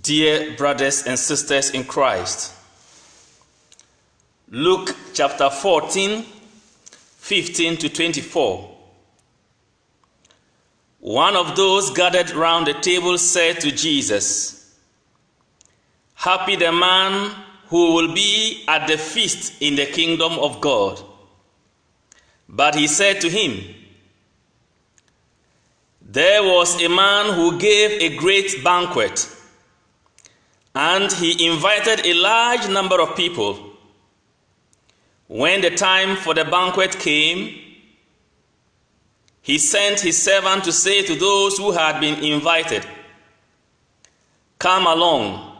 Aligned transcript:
Dear 0.00 0.52
brothers 0.56 1.02
and 1.04 1.18
sisters 1.18 1.70
in 1.70 1.82
Christ, 1.82 2.54
Luke 4.48 4.94
chapter 5.14 5.50
14, 5.50 6.22
15 7.18 7.76
to 7.76 7.88
24. 7.88 8.76
One 11.00 11.34
of 11.34 11.56
those 11.56 11.90
gathered 11.90 12.30
round 12.30 12.68
the 12.68 12.74
table 12.74 13.18
said 13.18 13.60
to 13.62 13.72
Jesus, 13.72 14.78
Happy 16.14 16.54
the 16.54 16.70
man 16.70 17.34
who 17.66 17.94
will 17.94 18.14
be 18.14 18.64
at 18.68 18.86
the 18.86 18.96
feast 18.96 19.60
in 19.60 19.74
the 19.74 19.86
kingdom 19.86 20.38
of 20.38 20.60
God. 20.60 21.02
But 22.48 22.76
he 22.76 22.86
said 22.86 23.20
to 23.22 23.28
him, 23.28 23.74
There 26.00 26.44
was 26.44 26.80
a 26.80 26.88
man 26.88 27.34
who 27.34 27.58
gave 27.58 28.00
a 28.00 28.16
great 28.16 28.62
banquet 28.62 29.36
and 30.74 31.12
he 31.12 31.46
invited 31.46 32.06
a 32.06 32.14
large 32.14 32.68
number 32.68 33.00
of 33.00 33.16
people. 33.16 33.58
When 35.26 35.60
the 35.60 35.70
time 35.70 36.16
for 36.16 36.34
the 36.34 36.44
banquet 36.44 36.98
came, 36.98 37.58
he 39.42 39.58
sent 39.58 40.00
his 40.00 40.20
servant 40.20 40.64
to 40.64 40.72
say 40.72 41.02
to 41.04 41.14
those 41.14 41.56
who 41.58 41.72
had 41.72 42.00
been 42.00 42.22
invited, 42.22 42.84
Come 44.58 44.86
along, 44.86 45.56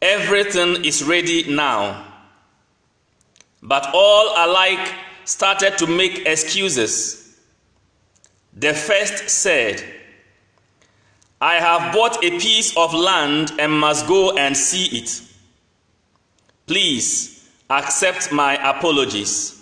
everything 0.00 0.84
is 0.84 1.04
ready 1.04 1.54
now. 1.54 2.06
But 3.62 3.90
all 3.92 4.32
alike 4.36 4.94
started 5.24 5.76
to 5.78 5.86
make 5.86 6.24
excuses. 6.26 7.36
The 8.54 8.72
first 8.72 9.28
said, 9.28 9.97
I 11.40 11.54
have 11.54 11.94
bought 11.94 12.22
a 12.24 12.30
piece 12.38 12.76
of 12.76 12.92
land 12.94 13.52
and 13.58 13.72
must 13.72 14.06
go 14.06 14.36
and 14.36 14.56
see 14.56 14.98
it. 14.98 15.22
Please 16.66 17.48
accept 17.70 18.32
my 18.32 18.54
apologies. 18.70 19.54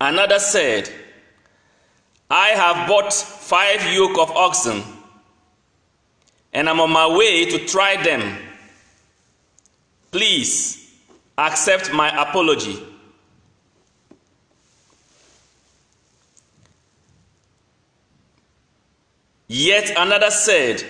Another 0.00 0.38
said, 0.38 0.90
I 2.30 2.48
have 2.48 2.88
bought 2.88 3.12
five 3.12 3.92
yoke 3.92 4.18
of 4.18 4.30
oxen 4.30 4.82
and 6.52 6.68
I'm 6.68 6.80
on 6.80 6.90
my 6.90 7.06
way 7.06 7.44
to 7.46 7.66
try 7.66 8.02
them. 8.02 8.38
Please 10.10 10.94
accept 11.38 11.92
my 11.92 12.08
apology. 12.22 12.78
Yet 19.52 19.92
another 19.98 20.30
said, 20.30 20.82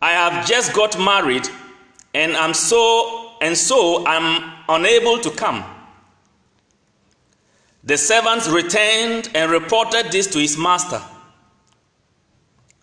I 0.00 0.12
have 0.12 0.46
just 0.46 0.72
got 0.72 0.98
married 0.98 1.46
and 2.14 2.34
I'm 2.34 2.54
so 2.54 3.32
and 3.42 3.54
so 3.54 4.06
I'm 4.06 4.50
unable 4.66 5.18
to 5.18 5.30
come. 5.32 5.62
The 7.84 7.98
servants 7.98 8.48
returned 8.48 9.28
and 9.34 9.52
reported 9.52 10.10
this 10.10 10.26
to 10.28 10.38
his 10.38 10.56
master. 10.56 11.02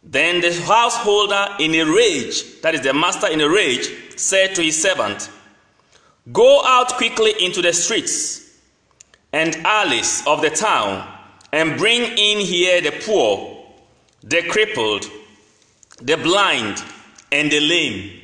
Then 0.03 0.41
the 0.41 0.53
householder 0.61 1.55
in 1.59 1.73
a 1.73 1.91
rage, 1.91 2.61
that 2.61 2.75
is 2.75 2.81
the 2.81 2.93
master 2.93 3.29
in 3.29 3.41
a 3.41 3.49
rage, 3.49 3.89
said 4.15 4.53
to 4.53 4.61
his 4.61 4.79
servant, 4.79 5.31
Go 6.31 6.63
out 6.65 6.89
quickly 6.97 7.33
into 7.43 7.63
the 7.63 7.73
streets 7.73 8.59
and 9.33 9.55
alleys 9.65 10.21
of 10.27 10.43
the 10.43 10.51
town 10.51 11.11
and 11.51 11.79
bring 11.79 12.03
in 12.15 12.37
here 12.45 12.79
the 12.81 12.91
poor 12.91 13.58
the 14.23 14.43
crippled, 14.43 15.05
the 16.01 16.17
blind, 16.17 16.83
and 17.31 17.51
the 17.51 17.59
lame. 17.59 18.21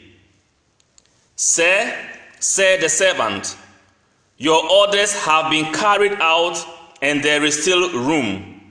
Sir, 1.35 1.93
said 2.39 2.81
the 2.81 2.89
servant, 2.89 3.57
your 4.37 4.69
orders 4.69 5.13
have 5.13 5.49
been 5.49 5.73
carried 5.73 6.13
out, 6.19 6.57
and 7.01 7.23
there 7.23 7.43
is 7.43 7.61
still 7.61 7.91
room. 7.91 8.61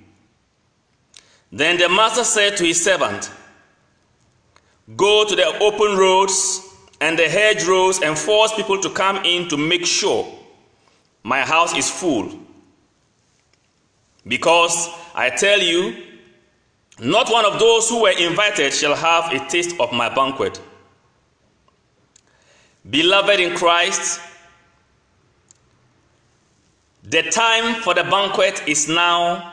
Then 1.50 1.78
the 1.78 1.88
master 1.88 2.24
said 2.24 2.56
to 2.58 2.64
his 2.64 2.82
servant, 2.82 3.30
Go 4.96 5.24
to 5.24 5.34
the 5.34 5.46
open 5.60 5.96
roads 5.96 6.60
and 7.00 7.18
the 7.18 7.28
hedgerows 7.28 8.02
and 8.02 8.18
force 8.18 8.52
people 8.54 8.80
to 8.80 8.90
come 8.90 9.24
in 9.24 9.48
to 9.48 9.56
make 9.56 9.86
sure 9.86 10.26
my 11.22 11.40
house 11.40 11.74
is 11.74 11.90
full. 11.90 12.38
Because 14.26 14.88
I 15.14 15.30
tell 15.30 15.60
you, 15.60 16.03
not 17.00 17.30
one 17.30 17.44
of 17.44 17.58
those 17.58 17.88
who 17.88 18.02
were 18.02 18.18
invited 18.18 18.72
shall 18.72 18.94
have 18.94 19.32
a 19.32 19.44
taste 19.48 19.74
of 19.80 19.92
my 19.92 20.14
banquet. 20.14 20.60
Beloved 22.88 23.40
in 23.40 23.56
Christ, 23.56 24.20
the 27.02 27.22
time 27.22 27.82
for 27.82 27.94
the 27.94 28.04
banquet 28.04 28.62
is 28.66 28.88
now. 28.88 29.52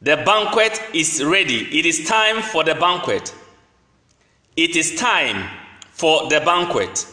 The 0.00 0.16
banquet 0.16 0.80
is 0.94 1.22
ready. 1.24 1.78
It 1.78 1.86
is 1.86 2.06
time 2.06 2.42
for 2.42 2.64
the 2.64 2.74
banquet. 2.74 3.34
It 4.56 4.76
is 4.76 4.96
time 4.96 5.48
for 5.90 6.28
the 6.28 6.40
banquet. 6.40 7.06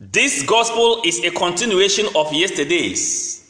This 0.00 0.42
gospel 0.42 1.00
is 1.04 1.22
a 1.24 1.30
continuation 1.30 2.06
of 2.16 2.32
yesterday's 2.32 3.42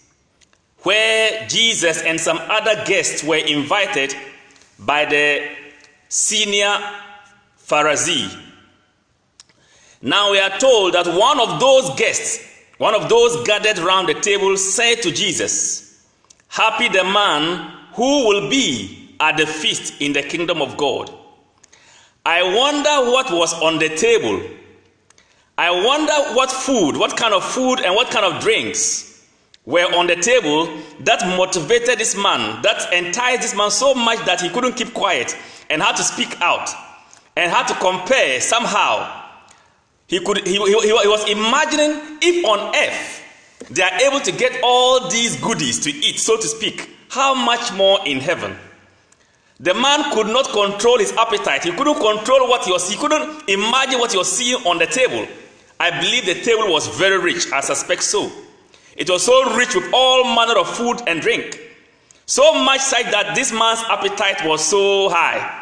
where 0.79 1.22
Jesus 1.49 2.03
and 2.03 2.21
some 2.21 2.39
other 2.39 2.85
guests 2.85 3.23
were 3.23 3.37
invited 3.37 4.15
by 4.79 5.05
the 5.05 5.49
senior 6.09 6.79
Pharisee. 7.59 8.39
Now 10.01 10.33
we 10.33 10.41
are 10.41 10.59
told 10.59 10.95
that 10.95 11.07
one 11.07 11.39
of 11.39 11.61
those 11.61 11.95
guests, 11.99 12.45
one 12.79 12.95
of 12.95 13.09
those 13.09 13.47
gathered 13.47 13.79
round 13.79 14.09
the 14.09 14.15
table, 14.15 14.57
said 14.57 14.97
to 15.03 15.13
Jesus, 15.13 16.05
Happy 16.49 16.89
the 16.89 17.05
man 17.05 17.71
who 17.95 18.27
will 18.27 18.51
be 18.51 19.17
at 19.21 19.37
the 19.37 19.47
feast 19.47 19.95
in 20.01 20.13
the 20.13 20.23
kingdom 20.23 20.61
of 20.61 20.77
God. 20.77 21.11
I 22.27 22.43
wonder 22.43 23.11
what 23.11 23.31
was 23.31 23.55
on 23.55 23.79
the 23.79 23.89
table. 23.89 24.43
I 25.57 25.71
wonder 25.71 26.35
what 26.35 26.51
food, 26.51 26.97
what 26.97 27.17
kind 27.17 27.33
of 27.33 27.45
food, 27.45 27.81
and 27.81 27.95
what 27.95 28.11
kind 28.11 28.27
of 28.27 28.43
drinks 28.43 29.12
were 29.65 29.85
on 29.95 30.07
the 30.07 30.17
table 30.17 30.67
that 31.01 31.25
motivated 31.37 31.99
this 31.99 32.17
man, 32.17 32.61
that 32.63 32.93
enticed 32.93 33.43
this 33.43 33.55
man 33.55 33.71
so 33.71 33.95
much 33.95 34.19
that 34.27 34.41
he 34.41 34.49
couldn't 34.49 34.75
keep 34.75 34.93
quiet 34.93 35.37
and 35.71 35.81
had 35.83 35.97
to 35.97 36.03
speak 36.03 36.41
out 36.41 36.69
and 37.37 37.51
had 37.51 37.67
to 37.69 37.75
compare 37.75 38.41
somehow. 38.41 39.21
He, 40.09 40.19
could, 40.21 40.47
he, 40.47 40.55
he, 40.55 40.81
he 40.81 40.93
was 41.09 41.29
imagining 41.31 42.19
if 42.21 42.45
on 42.45 42.75
earth 42.75 43.23
they 43.71 43.83
are 43.83 44.01
able 44.01 44.21
to 44.21 44.33
get 44.33 44.61
all 44.63 45.09
these 45.09 45.41
goodies 45.41 45.81
to 45.81 45.91
eat, 45.91 46.19
so 46.19 46.37
to 46.37 46.47
speak, 46.49 46.91
how 47.09 47.35
much 47.35 47.73
more 47.73 48.01
in 48.05 48.21
heaven? 48.21 48.57
The 49.61 49.75
man 49.75 50.13
could 50.13 50.27
not 50.27 50.49
control 50.51 50.99
his 50.99 51.13
appetite. 51.13 51.63
He 51.63 51.71
couldn't 51.71 51.95
control 51.95 52.49
what 52.49 52.65
he 52.65 52.73
was. 52.73 52.91
He 52.91 52.97
couldn't 52.97 53.49
imagine 53.49 54.01
what 54.01 54.11
he 54.11 54.19
was 54.19 54.31
seeing 54.31 54.57
on 54.67 54.79
the 54.79 54.87
table. 54.87 55.27
I 55.79 56.01
believe 56.01 56.27
the 56.27 56.43
table 56.43 56.73
was 56.73 56.89
very 56.99 57.19
rich. 57.19 57.51
I 57.53 57.61
suspect 57.61 58.03
so. 58.03 58.31
It 58.97 59.09
was 59.09 59.25
so 59.25 59.57
rich 59.57 59.75
with 59.75 59.89
all 59.93 60.25
manner 60.25 60.59
of 60.59 60.69
food 60.77 61.03
and 61.07 61.21
drink. 61.21 61.59
So 62.27 62.55
much 62.65 62.81
so 62.81 63.03
that 63.03 63.35
this 63.35 63.53
man's 63.53 63.81
appetite 63.81 64.47
was 64.47 64.65
so 64.65 65.09
high. 65.09 65.61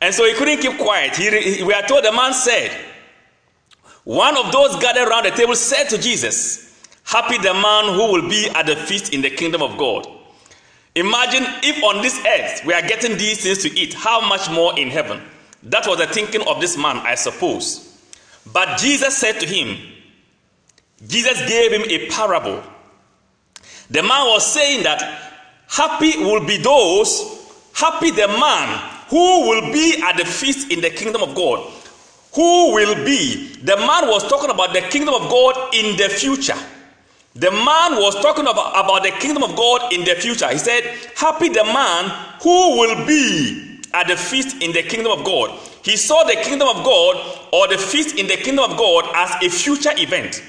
And 0.00 0.14
so 0.14 0.24
he 0.24 0.34
couldn't 0.34 0.58
keep 0.58 0.78
quiet. 0.78 1.16
He, 1.16 1.62
we 1.62 1.72
are 1.72 1.82
told 1.82 2.04
the 2.04 2.12
man 2.12 2.32
said, 2.32 2.70
one 4.04 4.36
of 4.36 4.52
those 4.52 4.76
gathered 4.76 5.08
around 5.08 5.24
the 5.24 5.30
table 5.30 5.56
said 5.56 5.88
to 5.88 5.98
Jesus, 5.98 6.64
Happy 7.04 7.38
the 7.38 7.54
man 7.54 7.94
who 7.94 8.12
will 8.12 8.28
be 8.28 8.48
at 8.54 8.66
the 8.66 8.76
feast 8.76 9.12
in 9.12 9.22
the 9.22 9.30
kingdom 9.30 9.62
of 9.62 9.76
God. 9.78 10.06
Imagine 10.94 11.44
if 11.62 11.82
on 11.82 12.02
this 12.02 12.18
earth 12.26 12.64
we 12.64 12.72
are 12.72 12.82
getting 12.82 13.16
these 13.18 13.42
things 13.42 13.58
to 13.62 13.78
eat, 13.78 13.94
how 13.94 14.26
much 14.26 14.50
more 14.50 14.78
in 14.78 14.88
heaven? 14.88 15.20
That 15.64 15.86
was 15.86 15.98
the 15.98 16.06
thinking 16.06 16.42
of 16.46 16.60
this 16.60 16.76
man, 16.76 16.98
I 16.98 17.14
suppose. 17.14 17.98
But 18.52 18.78
Jesus 18.78 19.16
said 19.16 19.40
to 19.40 19.46
him, 19.46 19.78
Jesus 21.06 21.38
gave 21.48 21.72
him 21.72 21.82
a 21.88 22.08
parable. 22.08 22.62
The 23.90 24.02
man 24.02 24.26
was 24.26 24.46
saying 24.46 24.84
that 24.84 25.02
happy 25.68 26.18
will 26.18 26.44
be 26.46 26.56
those, 26.56 27.70
happy 27.74 28.10
the 28.10 28.28
man 28.28 28.90
who 29.08 29.48
will 29.48 29.72
be 29.72 30.02
at 30.02 30.16
the 30.16 30.24
feast 30.24 30.70
in 30.70 30.80
the 30.80 30.90
kingdom 30.90 31.22
of 31.22 31.34
God. 31.34 31.70
Who 32.34 32.74
will 32.74 33.04
be? 33.04 33.54
The 33.62 33.76
man 33.76 34.08
was 34.08 34.26
talking 34.28 34.50
about 34.50 34.72
the 34.72 34.80
kingdom 34.80 35.14
of 35.14 35.30
God 35.30 35.74
in 35.74 35.96
the 35.96 36.08
future. 36.08 36.56
The 37.34 37.50
man 37.50 38.00
was 38.00 38.14
talking 38.22 38.46
about, 38.46 38.72
about 38.72 39.02
the 39.02 39.10
kingdom 39.10 39.42
of 39.42 39.56
God 39.56 39.92
in 39.92 40.04
the 40.04 40.14
future. 40.14 40.48
He 40.48 40.58
said, 40.58 40.84
Happy 41.16 41.48
the 41.48 41.64
man 41.64 42.10
who 42.42 42.78
will 42.78 43.06
be 43.06 43.80
at 43.92 44.08
the 44.08 44.16
feast 44.16 44.62
in 44.62 44.72
the 44.72 44.82
kingdom 44.82 45.12
of 45.12 45.24
God. 45.24 45.58
He 45.82 45.96
saw 45.96 46.24
the 46.24 46.36
kingdom 46.36 46.68
of 46.68 46.84
God 46.84 47.48
or 47.52 47.68
the 47.68 47.78
feast 47.78 48.16
in 48.16 48.26
the 48.26 48.36
kingdom 48.36 48.70
of 48.70 48.76
God 48.76 49.04
as 49.14 49.44
a 49.44 49.48
future 49.50 49.92
event. 49.96 50.42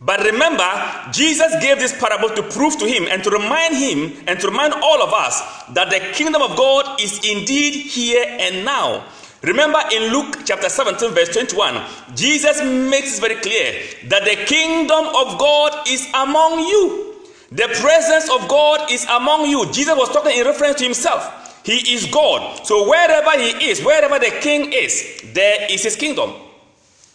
But 0.00 0.20
remember, 0.20 0.64
Jesus 1.12 1.52
gave 1.60 1.78
this 1.78 1.98
parable 1.98 2.30
to 2.30 2.42
prove 2.42 2.78
to 2.78 2.86
him 2.86 3.08
and 3.10 3.22
to 3.24 3.30
remind 3.30 3.76
him 3.76 4.12
and 4.28 4.38
to 4.40 4.46
remind 4.46 4.74
all 4.74 5.02
of 5.02 5.12
us 5.12 5.42
that 5.74 5.90
the 5.90 5.98
kingdom 6.14 6.40
of 6.40 6.56
God 6.56 7.00
is 7.00 7.18
indeed 7.24 7.74
here 7.74 8.24
and 8.28 8.64
now. 8.64 9.04
Remember 9.42 9.80
in 9.92 10.12
Luke 10.12 10.38
chapter 10.44 10.68
17, 10.68 11.10
verse 11.10 11.28
21, 11.30 11.82
Jesus 12.14 12.62
makes 12.62 13.18
it 13.18 13.20
very 13.20 13.36
clear 13.36 13.74
that 14.08 14.24
the 14.24 14.44
kingdom 14.46 15.06
of 15.06 15.38
God 15.38 15.88
is 15.88 16.06
among 16.14 16.60
you. 16.60 17.14
The 17.50 17.68
presence 17.80 18.30
of 18.30 18.48
God 18.48 18.90
is 18.90 19.04
among 19.10 19.46
you. 19.46 19.70
Jesus 19.72 19.96
was 19.96 20.10
talking 20.10 20.36
in 20.38 20.44
reference 20.44 20.76
to 20.78 20.84
himself. 20.84 21.62
He 21.64 21.94
is 21.94 22.06
God. 22.06 22.64
So 22.66 22.88
wherever 22.88 23.38
he 23.38 23.70
is, 23.70 23.82
wherever 23.82 24.18
the 24.18 24.30
king 24.40 24.72
is, 24.72 25.22
there 25.34 25.66
is 25.70 25.82
his 25.82 25.96
kingdom. 25.96 26.32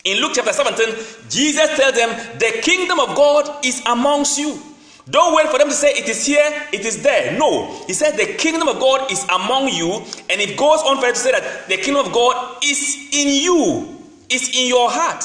In 0.04 0.20
Luke 0.20 0.34
chapter 0.36 0.52
17, 0.52 1.30
Jesus 1.30 1.78
tells 1.78 1.96
them, 1.96 2.10
The 2.38 2.60
kingdom 2.62 3.00
of 3.00 3.16
God 3.16 3.66
is 3.66 3.82
amongst 3.86 4.38
you. 4.38 4.60
Don't 5.10 5.34
wait 5.34 5.48
for 5.48 5.58
them 5.58 5.70
to 5.70 5.74
say 5.74 5.92
it 5.92 6.10
is 6.10 6.26
here, 6.26 6.68
it 6.74 6.82
is 6.86 7.04
there. 7.04 7.38
No. 7.38 7.84
He 7.88 7.94
said 7.94 8.18
the 8.18 8.34
kingdom 8.34 8.68
of 8.68 8.80
God 8.80 9.10
is 9.10 9.24
among 9.34 9.70
you, 9.70 10.04
and 10.30 10.42
it 10.42 10.58
goes 10.58 10.80
on 10.82 10.98
further 10.98 11.14
to 11.14 11.20
say 11.20 11.32
that 11.32 11.70
the 11.70 11.78
kingdom 11.78 12.06
of 12.06 12.12
God 12.12 12.62
is 12.64 13.10
in 13.14 13.30
you, 13.30 13.98
is 14.30 14.50
in 14.50 14.68
your 14.68 14.90
heart. 14.90 15.24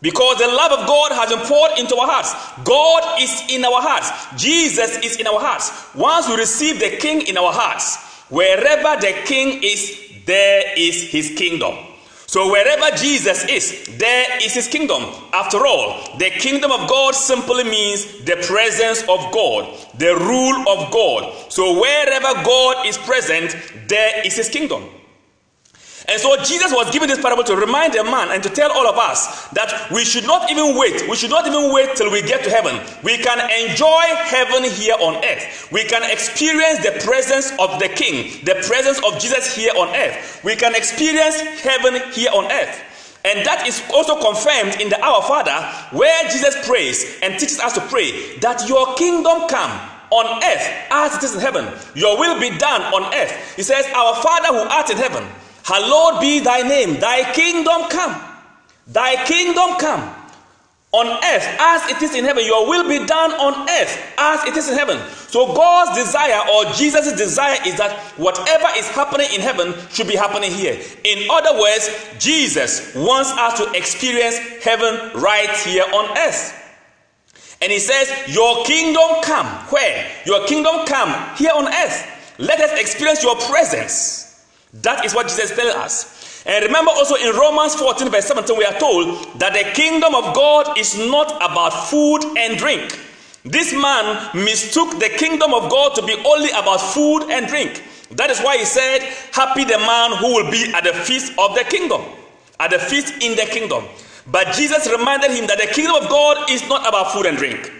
Because 0.00 0.38
the 0.38 0.48
love 0.48 0.72
of 0.72 0.86
God 0.86 1.12
has 1.12 1.30
been 1.30 1.44
poured 1.46 1.78
into 1.78 1.96
our 1.96 2.06
hearts. 2.06 2.32
God 2.64 3.20
is 3.20 3.42
in 3.48 3.64
our 3.64 3.80
hearts. 3.80 4.10
Jesus 4.40 4.98
is 4.98 5.16
in 5.16 5.26
our 5.26 5.38
hearts. 5.40 5.94
Once 5.94 6.28
we 6.28 6.36
receive 6.36 6.78
the 6.78 6.96
king 6.96 7.22
in 7.22 7.36
our 7.36 7.52
hearts, 7.52 7.96
wherever 8.28 9.00
the 9.00 9.20
king 9.24 9.60
is, 9.62 9.98
there 10.26 10.74
is 10.76 11.10
his 11.10 11.34
kingdom. 11.36 11.74
So 12.32 12.50
wherever 12.50 12.96
Jesus 12.96 13.44
is, 13.44 13.84
there 13.98 14.42
is 14.42 14.54
his 14.54 14.66
kingdom. 14.66 15.02
After 15.34 15.66
all, 15.66 16.16
the 16.16 16.30
kingdom 16.30 16.72
of 16.72 16.88
God 16.88 17.14
simply 17.14 17.62
means 17.62 18.06
the 18.24 18.36
presence 18.48 19.02
of 19.02 19.30
God, 19.32 19.68
the 19.98 20.16
rule 20.16 20.66
of 20.66 20.90
God. 20.90 21.52
So 21.52 21.78
wherever 21.78 22.42
God 22.42 22.86
is 22.86 22.96
present, 22.96 23.54
there 23.86 24.26
is 24.26 24.34
his 24.34 24.48
kingdom. 24.48 24.82
And 26.12 26.20
so 26.20 26.36
Jesus 26.44 26.70
was 26.70 26.92
giving 26.92 27.08
this 27.08 27.18
parable 27.18 27.42
to 27.44 27.56
remind 27.56 27.94
a 27.94 28.04
man 28.04 28.28
and 28.32 28.42
to 28.42 28.50
tell 28.50 28.70
all 28.70 28.86
of 28.86 28.98
us 28.98 29.48
that 29.56 29.90
we 29.90 30.04
should 30.04 30.26
not 30.26 30.50
even 30.50 30.76
wait. 30.76 31.08
We 31.08 31.16
should 31.16 31.30
not 31.30 31.46
even 31.46 31.72
wait 31.72 31.96
till 31.96 32.12
we 32.12 32.20
get 32.20 32.44
to 32.44 32.50
heaven. 32.50 32.76
We 33.02 33.16
can 33.16 33.40
enjoy 33.64 34.02
heaven 34.28 34.62
here 34.64 34.94
on 35.00 35.24
earth. 35.24 35.72
We 35.72 35.84
can 35.84 36.02
experience 36.04 36.84
the 36.84 37.00
presence 37.02 37.52
of 37.58 37.80
the 37.80 37.88
King, 37.88 38.44
the 38.44 38.62
presence 38.68 38.98
of 38.98 39.18
Jesus 39.20 39.56
here 39.56 39.72
on 39.74 39.88
earth. 39.96 40.42
We 40.44 40.54
can 40.54 40.74
experience 40.74 41.40
heaven 41.64 41.94
here 42.12 42.30
on 42.30 42.44
earth. 42.52 42.76
And 43.24 43.46
that 43.46 43.66
is 43.66 43.82
also 43.94 44.20
confirmed 44.20 44.82
in 44.82 44.90
the 44.90 45.00
Our 45.02 45.22
Father, 45.22 45.56
where 45.96 46.28
Jesus 46.28 46.54
prays 46.68 47.20
and 47.22 47.40
teaches 47.40 47.58
us 47.58 47.72
to 47.72 47.80
pray 47.88 48.36
that 48.40 48.68
your 48.68 48.96
kingdom 48.96 49.48
come 49.48 49.70
on 50.10 50.44
earth 50.44 50.68
as 50.90 51.16
it 51.16 51.22
is 51.22 51.34
in 51.36 51.40
heaven. 51.40 51.72
Your 51.94 52.18
will 52.18 52.38
be 52.38 52.50
done 52.58 52.82
on 52.92 53.14
earth. 53.14 53.56
He 53.56 53.62
says, 53.62 53.86
Our 53.94 54.14
Father 54.20 54.48
who 54.48 54.68
art 54.68 54.90
in 54.90 54.98
heaven 54.98 55.24
Hallowed 55.64 56.20
be 56.20 56.40
thy 56.40 56.62
name, 56.62 56.98
thy 57.00 57.32
kingdom 57.32 57.88
come. 57.88 58.20
Thy 58.86 59.24
kingdom 59.24 59.78
come 59.78 60.14
on 60.92 61.06
earth 61.06 61.46
as 61.58 61.90
it 61.90 62.02
is 62.02 62.14
in 62.14 62.24
heaven. 62.24 62.44
Your 62.44 62.68
will 62.68 62.86
be 62.86 63.04
done 63.06 63.32
on 63.32 63.68
earth 63.68 64.14
as 64.18 64.44
it 64.44 64.56
is 64.56 64.68
in 64.68 64.76
heaven. 64.76 64.98
So, 65.28 65.54
God's 65.54 65.98
desire 65.98 66.40
or 66.52 66.64
Jesus' 66.74 67.16
desire 67.16 67.58
is 67.66 67.76
that 67.78 67.98
whatever 68.18 68.66
is 68.76 68.86
happening 68.88 69.28
in 69.32 69.40
heaven 69.40 69.72
should 69.90 70.08
be 70.08 70.16
happening 70.16 70.52
here. 70.52 70.78
In 71.04 71.30
other 71.30 71.58
words, 71.58 71.88
Jesus 72.18 72.94
wants 72.94 73.30
us 73.30 73.58
to 73.58 73.72
experience 73.72 74.36
heaven 74.62 75.22
right 75.22 75.50
here 75.64 75.84
on 75.84 76.18
earth. 76.18 76.58
And 77.62 77.72
he 77.72 77.78
says, 77.78 78.12
Your 78.34 78.64
kingdom 78.66 79.22
come. 79.22 79.46
Where? 79.70 80.10
Your 80.26 80.46
kingdom 80.46 80.84
come 80.84 81.36
here 81.36 81.52
on 81.54 81.68
earth. 81.68 82.34
Let 82.38 82.60
us 82.60 82.78
experience 82.78 83.22
your 83.22 83.36
presence. 83.36 84.31
That 84.74 85.04
is 85.04 85.14
what 85.14 85.28
Jesus 85.28 85.54
telling 85.54 85.76
us. 85.76 86.44
And 86.46 86.64
remember 86.64 86.90
also 86.90 87.14
in 87.14 87.36
Romans 87.36 87.74
14, 87.74 88.10
verse 88.10 88.26
17, 88.26 88.56
we 88.56 88.64
are 88.64 88.78
told 88.78 89.38
that 89.38 89.52
the 89.52 89.70
kingdom 89.72 90.14
of 90.14 90.34
God 90.34 90.78
is 90.78 90.98
not 90.98 91.36
about 91.36 91.88
food 91.88 92.20
and 92.36 92.58
drink. 92.58 92.98
This 93.44 93.72
man 93.72 94.30
mistook 94.34 94.98
the 94.98 95.08
kingdom 95.08 95.52
of 95.52 95.70
God 95.70 95.94
to 95.96 96.02
be 96.02 96.14
only 96.24 96.50
about 96.50 96.78
food 96.78 97.28
and 97.30 97.46
drink. 97.46 97.82
That 98.12 98.30
is 98.30 98.40
why 98.40 98.58
he 98.58 98.64
said, 98.64 99.00
Happy 99.32 99.64
the 99.64 99.78
man 99.78 100.16
who 100.16 100.34
will 100.34 100.50
be 100.50 100.72
at 100.74 100.84
the 100.84 100.92
feast 100.92 101.32
of 101.38 101.54
the 101.54 101.64
kingdom, 101.64 102.02
at 102.58 102.70
the 102.70 102.78
feast 102.78 103.14
in 103.22 103.36
the 103.36 103.46
kingdom. 103.50 103.84
But 104.26 104.54
Jesus 104.54 104.88
reminded 104.90 105.32
him 105.32 105.46
that 105.48 105.58
the 105.58 105.66
kingdom 105.66 105.96
of 105.96 106.08
God 106.08 106.50
is 106.50 106.66
not 106.68 106.86
about 106.86 107.12
food 107.12 107.26
and 107.26 107.36
drink. 107.36 107.72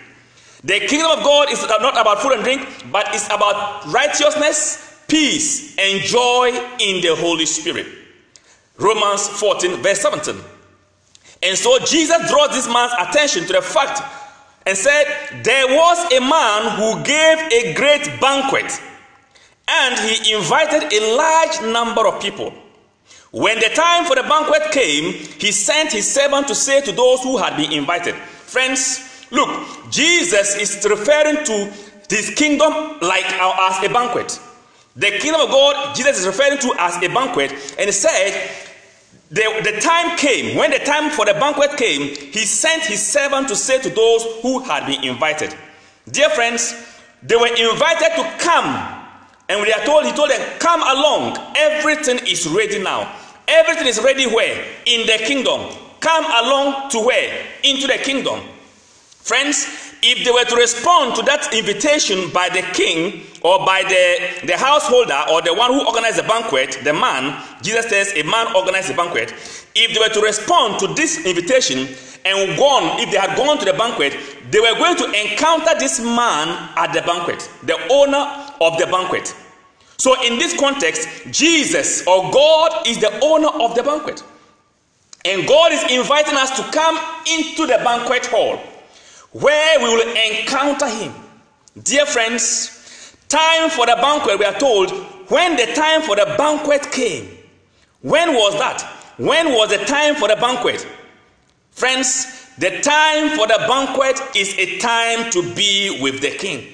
The 0.65 0.81
kingdom 0.81 1.11
of 1.11 1.25
God 1.25 1.51
is 1.51 1.63
not 1.63 2.01
about 2.01 2.21
food 2.21 2.33
and 2.33 2.43
drink, 2.43 2.67
but 2.91 3.09
it's 3.15 3.27
about 3.27 3.87
righteousness, 3.87 4.92
peace, 5.13 5.77
and 5.77 6.01
joy 6.01 6.49
in 6.81 7.03
the 7.03 7.15
Holy 7.15 7.45
Spirit. 7.45 7.87
Romans 8.79 9.29
14, 9.29 9.83
verse 9.83 10.01
17. 10.01 10.35
And 11.43 11.59
so 11.59 11.79
Jesus 11.81 12.31
draws 12.31 12.49
this 12.49 12.67
man's 12.67 12.95
attention 12.99 13.45
to 13.47 13.53
the 13.53 13.61
fact 13.61 14.01
and 14.65 14.77
said, 14.77 15.05
There 15.45 15.67
was 15.67 16.13
a 16.15 16.21
man 16.21 16.77
who 16.79 17.05
gave 17.05 17.39
a 17.53 17.75
great 17.75 18.21
banquet, 18.23 18.73
and 19.69 20.01
he 20.01 20.35
invited 20.35 20.91
a 20.91 21.15
large 21.15 21.61
number 21.71 22.09
of 22.09 22.23
people. 22.23 22.51
When 23.33 23.59
the 23.61 23.69
time 23.75 24.07
for 24.07 24.17
the 24.17 24.23
banquet 24.23 24.73
came, 24.73 25.13
he 25.13 25.53
sent 25.53 25.93
his 25.93 26.11
servant 26.11 26.49
to 26.49 26.55
say 26.55 26.81
to 26.81 26.93
those 26.93 27.23
who 27.23 27.37
had 27.37 27.59
been 27.59 27.73
invited, 27.73 28.15
Friends, 28.15 29.27
look, 29.31 29.91
Jesus 29.91 30.57
is 30.57 30.87
referring 30.89 31.45
to 31.45 31.71
his 32.09 32.31
kingdom 32.31 32.73
like 33.03 33.27
as 33.27 33.85
a 33.85 33.93
banquet. 33.93 34.39
The 34.95 35.19
kingdom 35.19 35.41
of 35.41 35.49
God, 35.49 35.97
Jesus 35.97 36.21
is 36.21 36.27
referring 36.27 36.59
to 36.59 36.75
as 36.79 36.97
a 37.03 37.09
banquet, 37.09 37.53
and 37.79 37.87
he 37.87 37.93
said, 37.93 38.51
the, 39.31 39.61
the 39.65 39.81
time 39.81 40.19
came, 40.19 40.57
when 40.59 40.71
the 40.71 40.79
time 40.79 41.11
for 41.11 41.25
the 41.25 41.33
banquet 41.33 41.79
came, 41.79 42.15
he 42.15 42.45
sent 42.45 42.85
his 42.85 43.05
servant 43.05 43.49
to 43.49 43.57
say 43.57 43.81
to 43.81 43.89
those 43.89 44.25
who 44.43 44.59
had 44.59 44.87
been 44.87 45.03
invited. 45.05 45.55
Dear 46.11 46.29
friends, 46.29 46.75
they 47.23 47.37
were 47.37 47.47
invited 47.47 48.15
to 48.17 48.35
come. 48.39 48.99
And 49.49 49.67
they 49.67 49.73
are 49.73 49.85
told, 49.87 50.05
he 50.05 50.13
told 50.13 50.31
them, 50.31 50.59
Come 50.59 50.83
along. 50.83 51.39
Everything 51.57 52.19
is 52.27 52.47
ready 52.47 52.83
now. 52.83 53.15
Everything 53.49 53.87
is 53.87 54.03
ready 54.03 54.27
where? 54.27 54.65
In 54.87 55.07
the 55.07 55.19
kingdom. 55.25 55.61
Come 56.01 56.25
along 56.25 56.91
to 56.91 57.01
where? 57.01 57.47
Into 57.63 57.87
the 57.87 57.99
kingdom. 57.99 58.41
Friends, 59.23 59.65
if 60.03 60.25
they 60.25 60.31
were 60.33 60.45
to 60.45 60.57
respond 60.57 61.15
to 61.15 61.23
that 61.23 61.55
invitation 61.55 62.29
by 62.31 62.49
the 62.49 62.63
king 62.75 63.23
or 63.43 63.65
by 63.65 63.83
the, 63.83 64.47
the 64.47 64.57
householder 64.57 65.19
or 65.31 65.41
the 65.43 65.55
one 65.55 65.73
who 65.73 65.87
organized 65.87 66.19
the 66.19 66.25
banquet, 66.25 66.79
the 66.83 66.93
man, 66.93 67.41
Jesus 67.63 67.87
says 67.89 68.13
a 68.17 68.25
man 68.25 68.55
organized 68.57 68.89
the 68.89 68.95
banquet, 68.95 69.33
if 69.75 69.95
they 69.95 70.01
were 70.01 70.13
to 70.13 70.21
respond 70.21 70.81
to 70.81 70.89
this 70.95 71.25
invitation 71.25 71.87
and 72.25 72.59
gone, 72.59 73.01
if 73.01 73.13
they 73.13 73.17
had 73.17 73.37
gone 73.37 73.59
to 73.59 73.65
the 73.65 73.73
banquet, 73.75 74.17
they 74.51 74.59
were 74.59 74.75
going 74.75 74.97
to 74.97 75.07
encounter 75.07 75.71
this 75.79 76.01
man 76.01 76.49
at 76.77 76.93
the 76.93 77.03
banquet, 77.03 77.49
the 77.63 77.79
owner 77.91 78.53
of 78.61 78.79
the 78.79 78.87
banquet. 78.87 79.35
So, 79.99 80.21
in 80.27 80.37
this 80.37 80.59
context, 80.59 81.09
Jesus 81.31 82.05
or 82.09 82.29
God 82.33 82.89
is 82.89 82.99
the 82.99 83.21
owner 83.21 83.49
of 83.49 83.77
the 83.77 83.85
banquet. 83.85 84.23
And 85.25 85.47
God 85.47 85.71
is 85.71 85.81
inviting 85.93 86.35
us 86.35 86.51
to 86.57 86.63
come 86.73 86.99
into 87.29 87.69
the 87.69 87.79
banquet 87.85 88.27
hall 88.27 88.61
where 89.33 89.79
we 89.79 89.85
will 89.85 90.15
encounter 90.31 90.89
him. 90.89 91.13
Dear 91.83 92.07
friends, 92.07 93.17
time 93.29 93.71
for 93.71 93.87
the 93.87 93.97
banquet, 93.97 94.39
we 94.39 94.45
are 94.45 94.59
told, 94.59 94.91
when 95.29 95.57
the 95.57 95.67
time 95.75 96.03
for 96.03 96.17
the 96.17 96.35
banquet 96.37 96.91
came. 96.93 97.39
When 98.03 98.35
was 98.35 98.55
that? 98.59 98.83
When 99.17 99.53
was 99.53 99.71
the 99.71 99.85
time 99.85 100.17
for 100.17 100.29
the 100.29 100.37
banquet? 100.37 100.87
Friends, 101.71 102.51
the 102.59 102.81
time 102.81 103.37
for 103.37 103.47
the 103.47 103.65
banquet 103.67 104.21
is 104.37 104.55
a 104.59 104.79
time 104.79 105.31
to 105.31 105.55
be 105.55 105.99
with 106.03 106.21
the 106.21 106.31
king. 106.31 106.67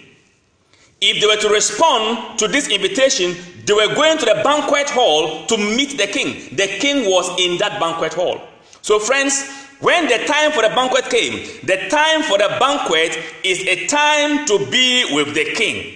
If 1.01 1.21
they 1.21 1.27
were 1.29 1.41
to 1.41 1.49
respond 1.49 2.39
to 2.41 2.49
this 2.49 2.69
invitation, 2.69 3.37
they 3.65 3.73
were 3.73 3.95
going 3.95 4.19
to 4.19 4.25
the 4.25 4.41
banquet 4.43 4.91
hall 4.91 5.47
to 5.47 5.57
meet 5.57 5.97
the 5.97 6.09
king. 6.09 6.57
The 6.57 6.67
king 6.67 7.09
was 7.09 7.29
in 7.39 7.59
that 7.59 7.79
banquet 7.79 8.15
hall. 8.15 8.41
So, 8.83 8.99
friends, 8.99 9.68
when 9.81 10.07
the 10.09 10.19
time 10.27 10.51
for 10.53 10.63
the 10.63 10.71
banquet 10.71 11.05
came, 11.09 11.61
the 11.65 11.89
time 11.89 12.23
for 12.23 12.37
the 12.39 12.57
banquet 12.59 13.17
is 13.45 13.61
a 13.61 13.87
time 13.87 14.45
to 14.47 14.67
be 14.71 15.15
with 15.15 15.35
the 15.35 15.45
king. 15.55 15.95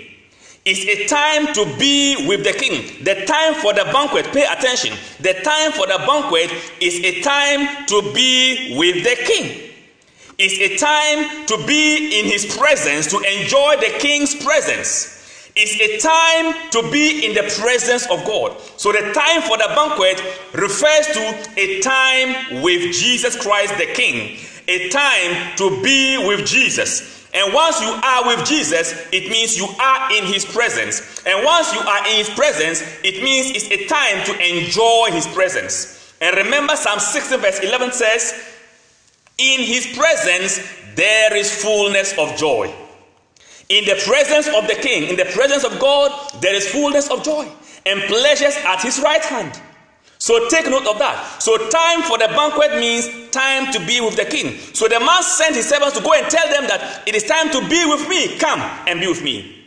It's 0.64 0.86
a 0.86 1.06
time 1.08 1.52
to 1.54 1.64
be 1.76 2.28
with 2.28 2.44
the 2.44 2.52
king. 2.52 3.02
The 3.02 3.26
time 3.26 3.54
for 3.54 3.74
the 3.74 3.84
banquet, 3.92 4.26
pay 4.26 4.44
attention. 4.44 4.96
The 5.18 5.34
time 5.42 5.72
for 5.72 5.88
the 5.88 5.98
banquet 6.06 6.52
is 6.80 7.00
a 7.02 7.20
time 7.22 7.86
to 7.86 8.12
be 8.14 8.76
with 8.78 9.02
the 9.02 9.16
king. 9.24 9.70
It's 10.38 10.58
a 10.58 10.76
time 10.76 11.46
to 11.46 11.66
be 11.66 12.20
in 12.20 12.26
his 12.26 12.56
presence, 12.56 13.08
to 13.08 13.18
enjoy 13.18 13.76
the 13.78 13.98
king's 13.98 14.36
presence. 14.36 15.21
It's 15.54 15.74
a 15.80 15.98
time 15.98 16.70
to 16.70 16.90
be 16.90 17.26
in 17.26 17.34
the 17.34 17.42
presence 17.60 18.04
of 18.10 18.24
God. 18.24 18.58
So 18.76 18.92
the 18.92 19.12
time 19.12 19.42
for 19.42 19.58
the 19.58 19.70
banquet 19.74 20.22
refers 20.54 21.06
to 21.08 21.52
a 21.56 21.80
time 21.80 22.62
with 22.62 22.94
Jesus 22.94 23.36
Christ 23.36 23.76
the 23.76 23.86
King. 23.86 24.38
a 24.68 24.88
time 24.90 25.56
to 25.56 25.82
be 25.82 26.18
with 26.26 26.46
Jesus. 26.46 27.28
And 27.34 27.52
once 27.52 27.80
you 27.80 27.88
are 27.88 28.26
with 28.26 28.46
Jesus, 28.46 28.92
it 29.12 29.30
means 29.30 29.56
you 29.56 29.66
are 29.80 30.12
in 30.12 30.24
his 30.24 30.44
presence. 30.44 31.22
And 31.26 31.44
once 31.44 31.72
you 31.72 31.80
are 31.80 32.06
in 32.08 32.16
his 32.16 32.30
presence, 32.30 32.82
it 33.02 33.22
means 33.22 33.50
it's 33.50 33.70
a 33.70 33.86
time 33.86 34.24
to 34.26 34.60
enjoy 34.60 35.08
his 35.10 35.26
presence. 35.28 36.14
And 36.20 36.36
remember, 36.36 36.76
Psalm 36.76 37.00
16, 37.00 37.40
verse 37.40 37.60
11 37.60 37.92
says, 37.92 38.34
In 39.38 39.60
his 39.60 39.86
presence 39.96 40.60
there 40.94 41.34
is 41.34 41.62
fullness 41.62 42.16
of 42.18 42.36
joy. 42.36 42.72
In 43.72 43.86
the 43.86 43.94
presence 44.04 44.48
of 44.48 44.68
the 44.68 44.74
king, 44.74 45.08
in 45.08 45.16
the 45.16 45.24
presence 45.24 45.64
of 45.64 45.78
God, 45.80 46.12
there 46.42 46.54
is 46.54 46.68
fullness 46.68 47.08
of 47.08 47.24
joy 47.24 47.48
and 47.86 48.02
pleasures 48.02 48.54
at 48.66 48.82
his 48.82 49.00
right 49.00 49.24
hand. 49.24 49.58
So 50.18 50.46
take 50.50 50.66
note 50.68 50.86
of 50.86 50.98
that. 50.98 51.40
So 51.40 51.56
time 51.70 52.02
for 52.02 52.18
the 52.18 52.28
banquet 52.28 52.78
means 52.78 53.08
time 53.30 53.72
to 53.72 53.80
be 53.86 54.02
with 54.02 54.14
the 54.14 54.26
king. 54.26 54.58
So 54.74 54.88
the 54.88 55.00
man 55.00 55.22
sent 55.22 55.56
his 55.56 55.66
servants 55.70 55.96
to 55.96 56.04
go 56.04 56.12
and 56.12 56.28
tell 56.28 56.46
them 56.48 56.68
that 56.68 57.08
it 57.08 57.14
is 57.14 57.24
time 57.24 57.48
to 57.48 57.66
be 57.66 57.82
with 57.86 58.06
me. 58.10 58.36
Come 58.36 58.60
and 58.60 59.00
be 59.00 59.08
with 59.08 59.24
me. 59.24 59.64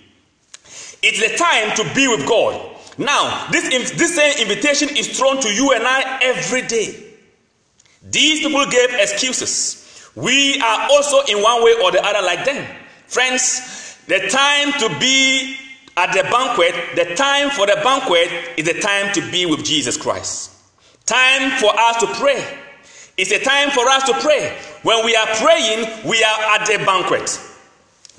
It's 1.01 1.19
the 1.19 1.35
time 1.35 1.75
to 1.75 1.95
be 1.95 2.07
with 2.07 2.27
God. 2.27 2.77
Now, 3.00 3.47
this, 3.50 3.89
this 3.91 4.15
same 4.15 4.38
invitation 4.38 4.95
is 4.95 5.17
thrown 5.17 5.41
to 5.41 5.50
you 5.51 5.74
and 5.74 5.83
I 5.83 6.19
every 6.21 6.62
day. 6.62 7.12
These 8.03 8.45
people 8.45 8.67
gave 8.67 8.91
excuses. 8.91 10.12
We 10.15 10.62
are 10.62 10.89
also 10.91 11.21
in 11.25 11.41
one 11.41 11.63
way 11.63 11.74
or 11.83 11.91
the 11.91 12.05
other 12.05 12.21
like 12.24 12.45
them. 12.45 12.65
Friends, 13.07 13.75
the 14.07 14.19
time 14.29 14.71
to 14.74 15.00
be 15.00 15.57
at 15.97 16.13
the 16.13 16.24
banquet, 16.24 16.75
the 16.95 17.15
time 17.15 17.50
for 17.50 17.65
the 17.65 17.79
banquet 17.83 18.29
is 18.57 18.65
the 18.65 18.79
time 18.79 19.13
to 19.13 19.21
be 19.31 19.45
with 19.45 19.63
Jesus 19.63 19.97
Christ. 19.97 20.51
Time 21.05 21.51
for 21.59 21.71
us 21.77 21.97
to 22.01 22.07
pray. 22.19 22.43
It's 23.17 23.31
a 23.31 23.39
time 23.39 23.69
for 23.69 23.88
us 23.89 24.03
to 24.03 24.13
pray. 24.19 24.57
When 24.83 25.05
we 25.05 25.15
are 25.15 25.27
praying, 25.35 25.88
we 26.05 26.21
are 26.24 26.59
at 26.59 26.65
the 26.67 26.83
banquet. 26.85 27.39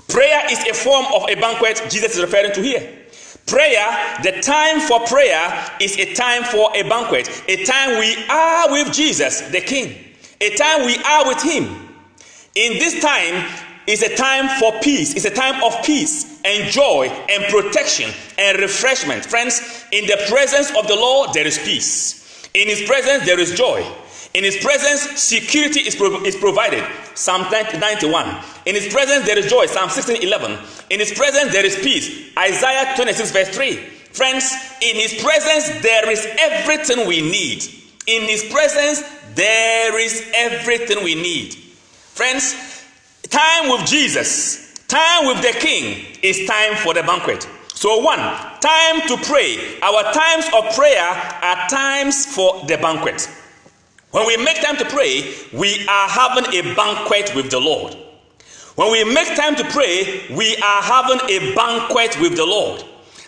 Prayer 0.08 0.50
is 0.50 0.58
a 0.64 0.72
form 0.72 1.04
of 1.14 1.28
a 1.28 1.34
banquet 1.34 1.82
Jesus 1.90 2.16
is 2.16 2.22
referring 2.22 2.52
to 2.52 2.62
here. 2.62 3.04
Prayer, 3.46 4.18
the 4.22 4.40
time 4.40 4.80
for 4.80 5.00
prayer 5.06 5.70
is 5.80 5.96
a 5.98 6.14
time 6.14 6.42
for 6.44 6.70
a 6.74 6.82
banquet, 6.82 7.28
a 7.48 7.64
time 7.64 7.98
we 8.00 8.16
are 8.28 8.72
with 8.72 8.92
Jesus, 8.92 9.42
the 9.50 9.60
King, 9.60 9.96
a 10.40 10.50
time 10.56 10.84
we 10.84 10.96
are 10.98 11.28
with 11.28 11.42
Him. 11.42 11.64
In 12.56 12.72
this 12.78 13.00
time, 13.00 13.46
is 13.86 14.02
a 14.02 14.14
time 14.16 14.48
for 14.60 14.72
peace. 14.80 15.14
It's 15.14 15.24
a 15.24 15.30
time 15.30 15.62
of 15.62 15.84
peace 15.84 16.40
and 16.44 16.70
joy 16.70 17.08
and 17.30 17.44
protection 17.44 18.10
and 18.38 18.58
refreshment. 18.58 19.24
Friends, 19.24 19.84
in 19.92 20.06
the 20.06 20.24
presence 20.28 20.70
of 20.76 20.86
the 20.88 20.96
Lord, 20.96 21.32
there 21.32 21.46
is 21.46 21.58
peace. 21.58 22.48
In 22.54 22.68
His 22.68 22.82
presence, 22.82 23.24
there 23.24 23.38
is 23.38 23.54
joy. 23.54 23.84
In 24.34 24.44
His 24.44 24.56
presence, 24.58 25.00
security 25.22 25.80
is, 25.80 25.94
pro- 25.94 26.22
is 26.24 26.36
provided. 26.36 26.84
Psalm 27.14 27.46
91. 27.50 28.44
In 28.66 28.74
His 28.74 28.92
presence, 28.92 29.24
there 29.24 29.38
is 29.38 29.46
joy. 29.46 29.66
Psalm 29.66 29.88
16 29.88 30.22
11. 30.22 30.58
In 30.90 31.00
His 31.00 31.12
presence, 31.12 31.52
there 31.52 31.64
is 31.64 31.76
peace. 31.76 32.32
Isaiah 32.38 32.94
26, 32.96 33.30
verse 33.30 33.48
3. 33.48 33.76
Friends, 34.12 34.52
in 34.82 34.96
His 34.96 35.22
presence, 35.22 35.82
there 35.82 36.10
is 36.10 36.26
everything 36.38 37.06
we 37.06 37.20
need. 37.20 37.62
In 38.06 38.22
His 38.22 38.44
presence, 38.50 39.02
there 39.34 39.98
is 40.00 40.30
everything 40.34 41.04
we 41.04 41.14
need. 41.14 41.54
Friends, 41.54 42.54
Time 43.28 43.70
with 43.70 43.86
Jesus, 43.86 44.74
time 44.88 45.26
with 45.26 45.42
the 45.42 45.58
King 45.58 46.18
is 46.22 46.46
time 46.46 46.76
for 46.76 46.94
the 46.94 47.02
banquet. 47.02 47.48
So, 47.74 47.98
one, 47.98 48.18
time 48.18 49.00
to 49.08 49.16
pray. 49.24 49.78
Our 49.82 50.12
times 50.12 50.46
of 50.54 50.74
prayer 50.74 51.02
are 51.02 51.68
times 51.68 52.24
for 52.24 52.64
the 52.66 52.78
banquet. 52.78 53.28
When 54.12 54.26
we 54.26 54.36
make 54.38 54.62
time 54.62 54.76
to 54.76 54.84
pray, 54.86 55.34
we 55.52 55.86
are 55.88 56.08
having 56.08 56.46
a 56.54 56.74
banquet 56.74 57.34
with 57.34 57.50
the 57.50 57.60
Lord. 57.60 57.96
When 58.76 58.92
we 58.92 59.04
make 59.04 59.34
time 59.36 59.56
to 59.56 59.64
pray, 59.64 60.26
we 60.34 60.56
are 60.56 60.82
having 60.82 61.20
a 61.28 61.54
banquet 61.54 62.18
with 62.20 62.36
the 62.36 62.46
Lord. 62.46 62.84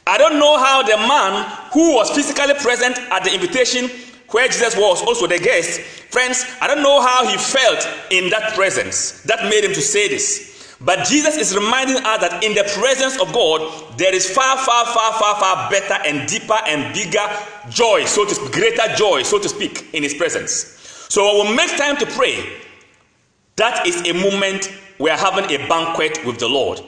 I 0.06 0.16
don't 0.16 0.38
know 0.38 0.58
how 0.58 0.82
the 0.82 0.96
man 0.96 1.44
who 1.72 1.94
was 1.96 2.10
physically 2.10 2.54
present 2.54 2.98
at 3.10 3.24
the 3.24 3.34
invitation 3.34 3.90
where 4.30 4.46
Jesus 4.46 4.76
was 4.76 5.02
also 5.02 5.26
the 5.26 5.38
guest, 5.38 5.80
friends, 5.80 6.44
I 6.60 6.66
don't 6.66 6.82
know 6.82 7.00
how 7.00 7.26
he 7.26 7.36
felt 7.36 7.88
in 8.10 8.30
that 8.30 8.54
presence 8.54 9.22
that 9.22 9.44
made 9.44 9.64
him 9.64 9.72
to 9.72 9.80
say 9.80 10.08
this. 10.08 10.76
But 10.80 11.06
Jesus 11.06 11.36
is 11.36 11.56
reminding 11.56 11.96
us 11.96 12.20
that 12.20 12.44
in 12.44 12.54
the 12.54 12.62
presence 12.78 13.20
of 13.20 13.32
God, 13.32 13.98
there 13.98 14.14
is 14.14 14.30
far, 14.30 14.56
far, 14.58 14.86
far, 14.86 15.12
far, 15.14 15.40
far 15.40 15.70
better 15.70 15.94
and 16.06 16.28
deeper 16.28 16.58
and 16.66 16.94
bigger 16.94 17.26
joy, 17.68 18.04
so 18.04 18.24
to 18.24 18.34
speak, 18.34 18.52
greater 18.52 18.94
joy, 18.94 19.22
so 19.22 19.40
to 19.40 19.48
speak, 19.48 19.88
in 19.92 20.04
His 20.04 20.14
presence. 20.14 20.76
So 21.08 21.38
when 21.38 21.50
we 21.50 21.56
make 21.56 21.76
time 21.76 21.96
to 21.96 22.06
pray, 22.06 22.44
that 23.56 23.86
is 23.86 24.06
a 24.06 24.12
moment 24.12 24.70
we 25.00 25.10
are 25.10 25.18
having 25.18 25.50
a 25.50 25.66
banquet 25.66 26.24
with 26.24 26.38
the 26.38 26.48
Lord. 26.48 26.80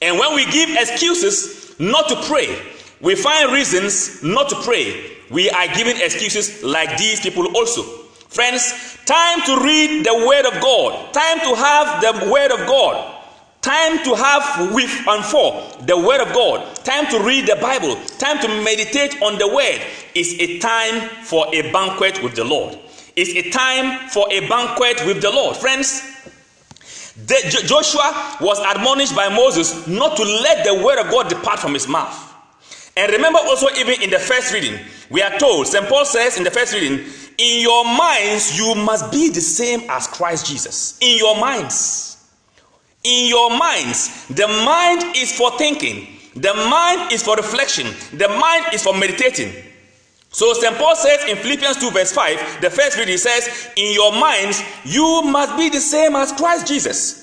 And 0.00 0.18
when 0.18 0.34
we 0.36 0.44
give 0.52 0.70
excuses 0.70 1.78
not 1.80 2.08
to 2.08 2.16
pray, 2.22 2.56
we 3.00 3.16
find 3.16 3.52
reasons 3.52 4.22
not 4.22 4.48
to 4.50 4.56
pray, 4.62 5.16
we 5.32 5.50
are 5.50 5.66
giving 5.74 5.96
excuses 5.96 6.62
like 6.62 6.96
these 6.98 7.20
people 7.20 7.56
also. 7.56 7.82
Friends, 8.28 8.98
time 9.04 9.40
to 9.42 9.64
read 9.64 10.04
the 10.04 10.14
Word 10.26 10.46
of 10.46 10.60
God, 10.62 11.12
time 11.12 11.38
to 11.40 11.54
have 11.54 12.00
the 12.00 12.30
Word 12.30 12.52
of 12.52 12.66
God, 12.66 13.24
time 13.62 14.02
to 14.04 14.14
have 14.14 14.72
with 14.74 14.90
and 15.08 15.24
for 15.24 15.84
the 15.86 15.96
Word 15.96 16.20
of 16.20 16.32
God, 16.34 16.76
time 16.76 17.06
to 17.06 17.22
read 17.22 17.46
the 17.46 17.56
Bible, 17.56 17.96
time 18.18 18.38
to 18.40 18.48
meditate 18.62 19.20
on 19.22 19.38
the 19.38 19.48
Word 19.48 19.80
is 20.14 20.38
a 20.38 20.58
time 20.58 21.08
for 21.24 21.46
a 21.54 21.70
banquet 21.72 22.22
with 22.22 22.34
the 22.34 22.44
Lord. 22.44 22.78
It's 23.16 23.30
a 23.30 23.50
time 23.50 24.08
for 24.08 24.26
a 24.30 24.46
banquet 24.48 25.04
with 25.06 25.20
the 25.20 25.30
Lord. 25.30 25.56
Friends, 25.56 26.02
the, 27.26 27.62
Joshua 27.66 28.38
was 28.40 28.58
admonished 28.74 29.14
by 29.14 29.28
Moses 29.28 29.86
not 29.86 30.16
to 30.16 30.24
let 30.24 30.64
the 30.64 30.82
Word 30.82 30.98
of 30.98 31.10
God 31.10 31.28
depart 31.28 31.58
from 31.58 31.74
his 31.74 31.86
mouth. 31.86 32.31
And 32.96 33.10
remember 33.12 33.38
also, 33.38 33.68
even 33.76 34.02
in 34.02 34.10
the 34.10 34.18
first 34.18 34.52
reading, 34.52 34.78
we 35.10 35.22
are 35.22 35.38
told, 35.38 35.66
St. 35.66 35.86
Paul 35.88 36.04
says 36.04 36.36
in 36.36 36.44
the 36.44 36.50
first 36.50 36.74
reading, 36.74 37.04
in 37.38 37.62
your 37.62 37.84
minds, 37.84 38.58
you 38.58 38.74
must 38.74 39.10
be 39.10 39.30
the 39.30 39.40
same 39.40 39.88
as 39.88 40.06
Christ 40.06 40.46
Jesus. 40.46 40.98
In 41.00 41.16
your 41.16 41.36
minds. 41.38 42.18
In 43.04 43.28
your 43.28 43.56
minds. 43.56 44.26
The 44.28 44.46
mind 44.46 45.16
is 45.16 45.36
for 45.36 45.56
thinking, 45.58 46.06
the 46.34 46.54
mind 46.54 47.12
is 47.12 47.22
for 47.22 47.36
reflection, 47.36 47.86
the 48.16 48.28
mind 48.28 48.66
is 48.72 48.82
for 48.82 48.94
meditating. 48.94 49.52
So 50.30 50.54
St. 50.54 50.76
Paul 50.76 50.96
says 50.96 51.24
in 51.28 51.36
Philippians 51.36 51.76
2, 51.76 51.90
verse 51.90 52.12
5, 52.12 52.62
the 52.62 52.70
first 52.70 52.98
reading 52.98 53.18
says, 53.18 53.70
In 53.76 53.92
your 53.92 54.12
minds, 54.12 54.62
you 54.84 55.22
must 55.24 55.58
be 55.58 55.68
the 55.68 55.80
same 55.80 56.16
as 56.16 56.32
Christ 56.32 56.66
Jesus. 56.66 57.21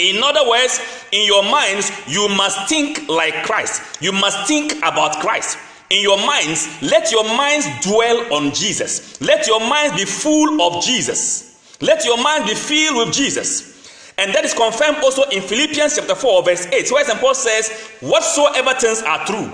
In 0.00 0.22
other 0.22 0.48
words, 0.48 0.80
in 1.12 1.26
your 1.26 1.42
minds, 1.42 1.92
you 2.08 2.28
must 2.28 2.68
think 2.68 3.08
like 3.08 3.44
Christ. 3.44 4.02
You 4.02 4.12
must 4.12 4.48
think 4.48 4.76
about 4.78 5.20
Christ. 5.20 5.58
In 5.90 6.02
your 6.02 6.18
minds, 6.24 6.68
let 6.82 7.12
your 7.12 7.24
minds 7.24 7.66
dwell 7.82 8.32
on 8.32 8.54
Jesus. 8.54 9.20
Let 9.20 9.46
your 9.46 9.60
minds 9.60 9.96
be 9.96 10.04
full 10.04 10.62
of 10.62 10.82
Jesus. 10.82 11.76
Let 11.80 12.04
your 12.04 12.22
mind 12.22 12.46
be 12.46 12.54
filled 12.54 13.06
with 13.06 13.14
Jesus. 13.14 14.14
And 14.16 14.34
that 14.34 14.44
is 14.44 14.54
confirmed 14.54 14.98
also 15.02 15.22
in 15.30 15.42
Philippians 15.42 15.96
chapter 15.96 16.14
4, 16.14 16.44
verse 16.44 16.66
8, 16.66 16.92
where 16.92 17.04
St. 17.04 17.18
Paul 17.20 17.34
says, 17.34 17.70
Whatsoever 18.00 18.74
things 18.78 19.02
are 19.02 19.24
true, 19.26 19.46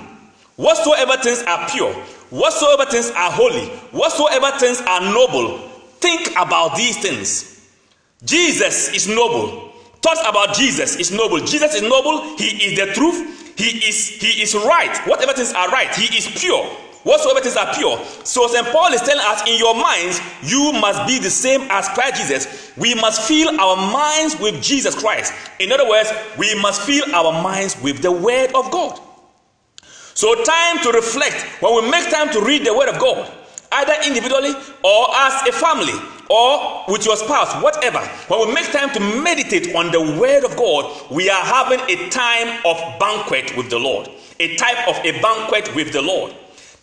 whatsoever 0.56 1.16
things 1.22 1.42
are 1.44 1.68
pure, 1.70 1.92
whatsoever 2.30 2.84
things 2.90 3.10
are 3.10 3.30
holy, 3.30 3.66
whatsoever 3.92 4.50
things 4.58 4.80
are 4.80 5.00
noble, 5.00 5.58
think 6.00 6.30
about 6.32 6.76
these 6.76 6.98
things. 6.98 7.70
Jesus 8.24 8.92
is 8.92 9.08
noble. 9.08 9.72
Thoughts 10.06 10.22
about 10.24 10.54
Jesus 10.54 10.94
is 10.94 11.10
noble. 11.10 11.40
Jesus 11.40 11.74
is 11.74 11.82
noble. 11.82 12.36
He 12.36 12.44
is 12.62 12.78
the 12.78 12.94
truth. 12.94 13.58
He 13.58 13.88
is 13.88 14.06
he 14.06 14.40
is 14.40 14.54
right. 14.54 14.96
Whatever 15.04 15.32
things 15.32 15.52
are 15.52 15.68
right, 15.70 15.92
he 15.96 16.16
is 16.16 16.28
pure. 16.28 16.62
Whatsoever 17.02 17.40
things 17.40 17.56
are 17.56 17.74
pure. 17.74 17.98
So 18.22 18.46
St. 18.46 18.68
Paul 18.68 18.92
is 18.92 19.00
telling 19.00 19.24
us, 19.26 19.42
in 19.48 19.58
your 19.58 19.74
minds, 19.74 20.20
you 20.44 20.72
must 20.80 21.08
be 21.08 21.18
the 21.18 21.28
same 21.28 21.62
as 21.70 21.88
Christ 21.88 22.22
Jesus. 22.22 22.72
We 22.76 22.94
must 22.94 23.26
fill 23.26 23.58
our 23.60 23.74
minds 23.74 24.38
with 24.38 24.62
Jesus 24.62 24.94
Christ. 24.94 25.32
In 25.58 25.72
other 25.72 25.88
words, 25.88 26.12
we 26.38 26.54
must 26.62 26.82
fill 26.82 27.12
our 27.12 27.42
minds 27.42 27.76
with 27.82 28.00
the 28.00 28.12
Word 28.12 28.54
of 28.54 28.70
God. 28.70 29.00
So, 30.14 30.40
time 30.44 30.78
to 30.84 30.92
reflect, 30.92 31.34
when 31.60 31.82
we 31.82 31.90
make 31.90 32.08
time 32.10 32.30
to 32.30 32.40
read 32.42 32.64
the 32.64 32.72
Word 32.72 32.90
of 32.90 33.00
God, 33.00 33.28
either 33.72 33.94
individually 34.06 34.54
or 34.82 35.14
as 35.14 35.48
a 35.48 35.52
family, 35.52 35.94
or 36.28 36.84
with 36.88 37.04
your 37.04 37.16
spouse, 37.16 37.62
whatever, 37.62 38.00
when 38.28 38.48
we 38.48 38.54
make 38.54 38.70
time 38.72 38.90
to 38.92 39.00
meditate 39.00 39.74
on 39.74 39.90
the 39.92 40.00
Word 40.00 40.44
of 40.44 40.56
God, 40.56 41.10
we 41.10 41.30
are 41.30 41.44
having 41.44 41.80
a 41.88 42.08
time 42.10 42.60
of 42.64 42.76
banquet 42.98 43.56
with 43.56 43.70
the 43.70 43.78
Lord. 43.78 44.08
A 44.40 44.56
type 44.56 44.88
of 44.88 44.96
a 45.04 45.20
banquet 45.20 45.74
with 45.74 45.92
the 45.92 46.02
Lord. 46.02 46.34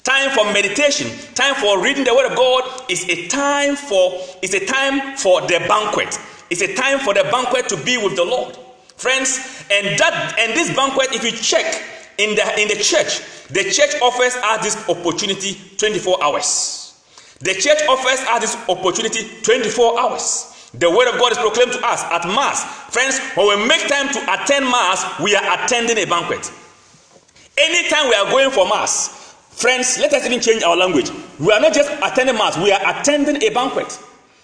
Time 0.04 0.32
for 0.32 0.44
meditation, 0.52 1.08
time 1.34 1.56
for 1.56 1.82
reading 1.82 2.04
the 2.04 2.14
Word 2.14 2.30
of 2.30 2.38
God 2.38 2.64
is 2.90 3.08
a 3.10 3.28
time 3.28 3.76
for 3.76 4.20
is 4.42 4.54
a 4.54 4.66
time 4.66 5.16
for 5.16 5.42
the 5.42 5.64
banquet. 5.68 6.20
It's 6.50 6.62
a 6.62 6.74
time 6.76 7.00
for 7.00 7.14
the 7.14 7.24
banquet 7.32 7.70
to 7.70 7.78
be 7.84 7.98
with 7.98 8.16
the 8.16 8.26
Lord, 8.26 8.58
friends. 8.98 9.66
And 9.72 9.98
that 10.00 10.36
and 10.40 10.54
this 10.54 10.76
banquet, 10.76 11.14
if 11.14 11.24
you 11.24 11.32
check 11.32 12.03
in 12.18 12.36
the 12.36 12.62
in 12.62 12.68
the 12.68 12.76
church, 12.76 13.22
the 13.50 13.64
church 13.64 14.00
offers 14.02 14.36
us 14.36 14.64
this 14.64 14.90
opportunity 14.90 15.58
24 15.78 16.24
hours. 16.24 17.02
The 17.40 17.54
church 17.54 17.80
offers 17.90 18.20
us 18.28 18.40
this 18.42 18.70
opportunity 18.70 19.28
24 19.44 20.00
hours. 20.00 20.50
The 20.76 20.90
word 20.90 21.08
of 21.14 21.20
God 21.20 21.32
is 21.34 21.38
proclaimed 21.38 21.74
to 21.74 21.86
us 21.86 22.04
at 22.06 22.26
Mass. 22.26 22.64
Friends, 22.92 23.20
when 23.36 23.48
we 23.60 23.68
make 23.68 23.88
time 23.88 24.08
to 24.14 24.20
attend 24.34 24.66
Mass, 24.66 25.20
we 25.22 25.36
are 25.36 25.64
attending 25.64 25.98
a 25.98 26.06
banquet. 26.06 26.52
Anytime 27.58 28.10
we 28.10 28.16
are 28.16 28.32
going 28.32 28.50
for 28.50 28.68
Mass, 28.68 29.36
friends, 29.52 30.00
let 30.00 30.14
us 30.14 30.26
even 30.26 30.40
change 30.40 30.64
our 30.64 30.76
language. 30.76 31.12
We 31.40 31.52
are 31.52 31.60
not 31.60 31.74
just 31.74 31.92
attending 32.02 32.36
Mass, 32.38 32.58
we 32.58 32.72
are 32.72 32.82
attending 33.00 33.44
a 33.44 33.50
banquet. 33.50 34.00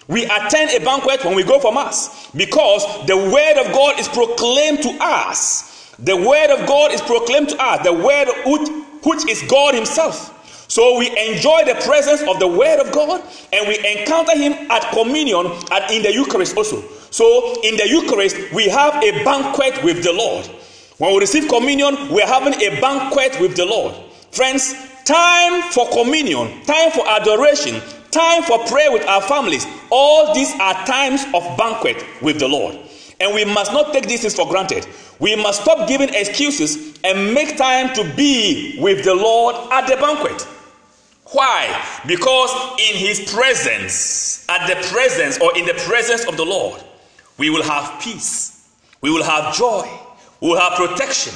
We 0.06 0.24
attend 0.24 0.70
a 0.70 0.84
banquet 0.84 1.24
when 1.24 1.34
we 1.34 1.42
go 1.42 1.58
for 1.58 1.72
Mass 1.72 2.30
because 2.32 2.84
the 3.06 3.16
word 3.16 3.64
of 3.64 3.72
God 3.72 3.98
is 3.98 4.08
proclaimed 4.08 4.82
to 4.82 4.96
us. 5.00 5.79
The 6.02 6.16
word 6.16 6.50
of 6.50 6.66
God 6.66 6.92
is 6.92 7.00
proclaimed 7.02 7.50
to 7.50 7.62
us, 7.62 7.84
the 7.84 7.92
word 7.92 8.28
which, 8.46 8.68
which 9.04 9.28
is 9.28 9.42
God 9.50 9.74
Himself. 9.74 10.36
So 10.70 10.98
we 10.98 11.08
enjoy 11.08 11.64
the 11.64 11.74
presence 11.84 12.22
of 12.22 12.38
the 12.38 12.46
Word 12.46 12.78
of 12.78 12.92
God 12.92 13.20
and 13.52 13.66
we 13.66 13.76
encounter 13.78 14.38
Him 14.38 14.52
at 14.70 14.88
communion 14.92 15.46
and 15.46 15.90
in 15.90 16.02
the 16.02 16.12
Eucharist 16.12 16.56
also. 16.56 16.80
So 17.10 17.60
in 17.64 17.76
the 17.76 17.88
Eucharist, 17.88 18.36
we 18.54 18.68
have 18.68 18.94
a 19.02 19.24
banquet 19.24 19.82
with 19.82 20.04
the 20.04 20.12
Lord. 20.12 20.46
When 20.98 21.12
we 21.12 21.18
receive 21.18 21.48
communion, 21.48 21.96
we're 22.08 22.24
having 22.24 22.54
a 22.54 22.80
banquet 22.80 23.40
with 23.40 23.56
the 23.56 23.66
Lord. 23.66 23.96
Friends, 24.30 24.72
time 25.04 25.60
for 25.72 25.88
communion, 25.90 26.62
time 26.66 26.92
for 26.92 27.04
adoration, 27.08 27.82
time 28.12 28.44
for 28.44 28.58
prayer 28.66 28.92
with 28.92 29.04
our 29.08 29.22
families, 29.22 29.66
all 29.90 30.32
these 30.34 30.52
are 30.60 30.74
times 30.86 31.24
of 31.34 31.42
banquet 31.58 32.04
with 32.22 32.38
the 32.38 32.46
Lord. 32.46 32.78
And 33.20 33.34
we 33.34 33.44
must 33.44 33.72
not 33.72 33.92
take 33.92 34.06
these 34.06 34.22
things 34.22 34.34
for 34.34 34.48
granted. 34.48 34.86
We 35.18 35.36
must 35.36 35.62
stop 35.62 35.86
giving 35.86 36.08
excuses 36.14 36.98
and 37.04 37.34
make 37.34 37.58
time 37.58 37.94
to 37.94 38.04
be 38.16 38.78
with 38.80 39.04
the 39.04 39.14
Lord 39.14 39.54
at 39.70 39.86
the 39.86 39.96
banquet. 39.96 40.46
Why? 41.32 41.84
Because 42.06 42.50
in 42.80 42.96
his 42.96 43.30
presence, 43.32 44.48
at 44.48 44.66
the 44.66 44.88
presence 44.88 45.38
or 45.38 45.56
in 45.56 45.66
the 45.66 45.74
presence 45.74 46.24
of 46.26 46.36
the 46.36 46.44
Lord, 46.44 46.82
we 47.38 47.50
will 47.50 47.62
have 47.62 48.00
peace, 48.00 48.68
we 49.00 49.10
will 49.10 49.22
have 49.22 49.54
joy, 49.54 49.88
we 50.40 50.48
will 50.48 50.58
have 50.58 50.72
protection, 50.72 51.32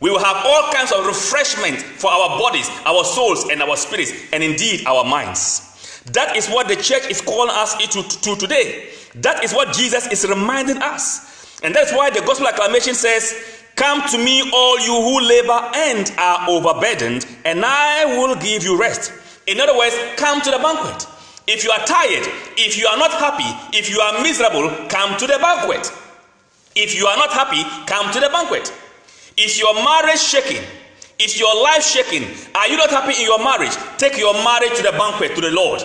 we 0.00 0.10
will 0.10 0.22
have 0.22 0.36
all 0.44 0.70
kinds 0.72 0.92
of 0.92 1.06
refreshment 1.06 1.78
for 1.78 2.10
our 2.10 2.38
bodies, 2.38 2.68
our 2.84 3.04
souls, 3.04 3.48
and 3.48 3.62
our 3.62 3.76
spirits, 3.76 4.12
and 4.32 4.42
indeed 4.42 4.86
our 4.86 5.02
minds. 5.04 6.02
That 6.12 6.36
is 6.36 6.48
what 6.48 6.68
the 6.68 6.76
church 6.76 7.06
is 7.10 7.20
calling 7.20 7.50
us 7.50 7.74
to, 7.76 8.02
to 8.02 8.36
today. 8.36 8.90
That 9.16 9.42
is 9.42 9.52
what 9.52 9.74
Jesus 9.74 10.06
is 10.08 10.28
reminding 10.28 10.78
us. 10.78 11.27
And 11.62 11.74
that's 11.74 11.92
why 11.92 12.10
the 12.10 12.20
gospel 12.20 12.48
acclamation 12.48 12.94
says, 12.94 13.34
Come 13.74 14.02
to 14.10 14.18
me, 14.18 14.50
all 14.52 14.78
you 14.80 14.94
who 14.94 15.20
labor 15.20 15.70
and 15.74 16.12
are 16.18 16.48
overburdened, 16.50 17.26
and 17.44 17.64
I 17.64 18.04
will 18.18 18.34
give 18.34 18.64
you 18.64 18.78
rest. 18.78 19.12
In 19.46 19.60
other 19.60 19.76
words, 19.78 19.96
come 20.16 20.40
to 20.42 20.50
the 20.50 20.58
banquet. 20.58 21.06
If 21.46 21.64
you 21.64 21.70
are 21.70 21.84
tired, 21.86 22.26
if 22.58 22.76
you 22.76 22.86
are 22.88 22.98
not 22.98 23.12
happy, 23.12 23.78
if 23.78 23.88
you 23.88 24.00
are 24.00 24.22
miserable, 24.22 24.68
come 24.88 25.16
to 25.18 25.26
the 25.26 25.38
banquet. 25.40 25.90
If 26.74 26.94
you 26.94 27.06
are 27.06 27.16
not 27.16 27.30
happy, 27.30 27.62
come 27.86 28.12
to 28.12 28.20
the 28.20 28.28
banquet. 28.28 28.72
Is 29.36 29.58
your 29.58 29.74
marriage 29.74 30.20
shaking? 30.20 30.62
Is 31.18 31.38
your 31.38 31.54
life 31.62 31.82
shaking? 31.82 32.24
Are 32.54 32.68
you 32.68 32.76
not 32.76 32.90
happy 32.90 33.18
in 33.18 33.26
your 33.26 33.38
marriage? 33.42 33.74
Take 33.96 34.18
your 34.18 34.34
marriage 34.34 34.76
to 34.76 34.82
the 34.82 34.92
banquet, 34.92 35.34
to 35.36 35.40
the 35.40 35.50
Lord, 35.50 35.80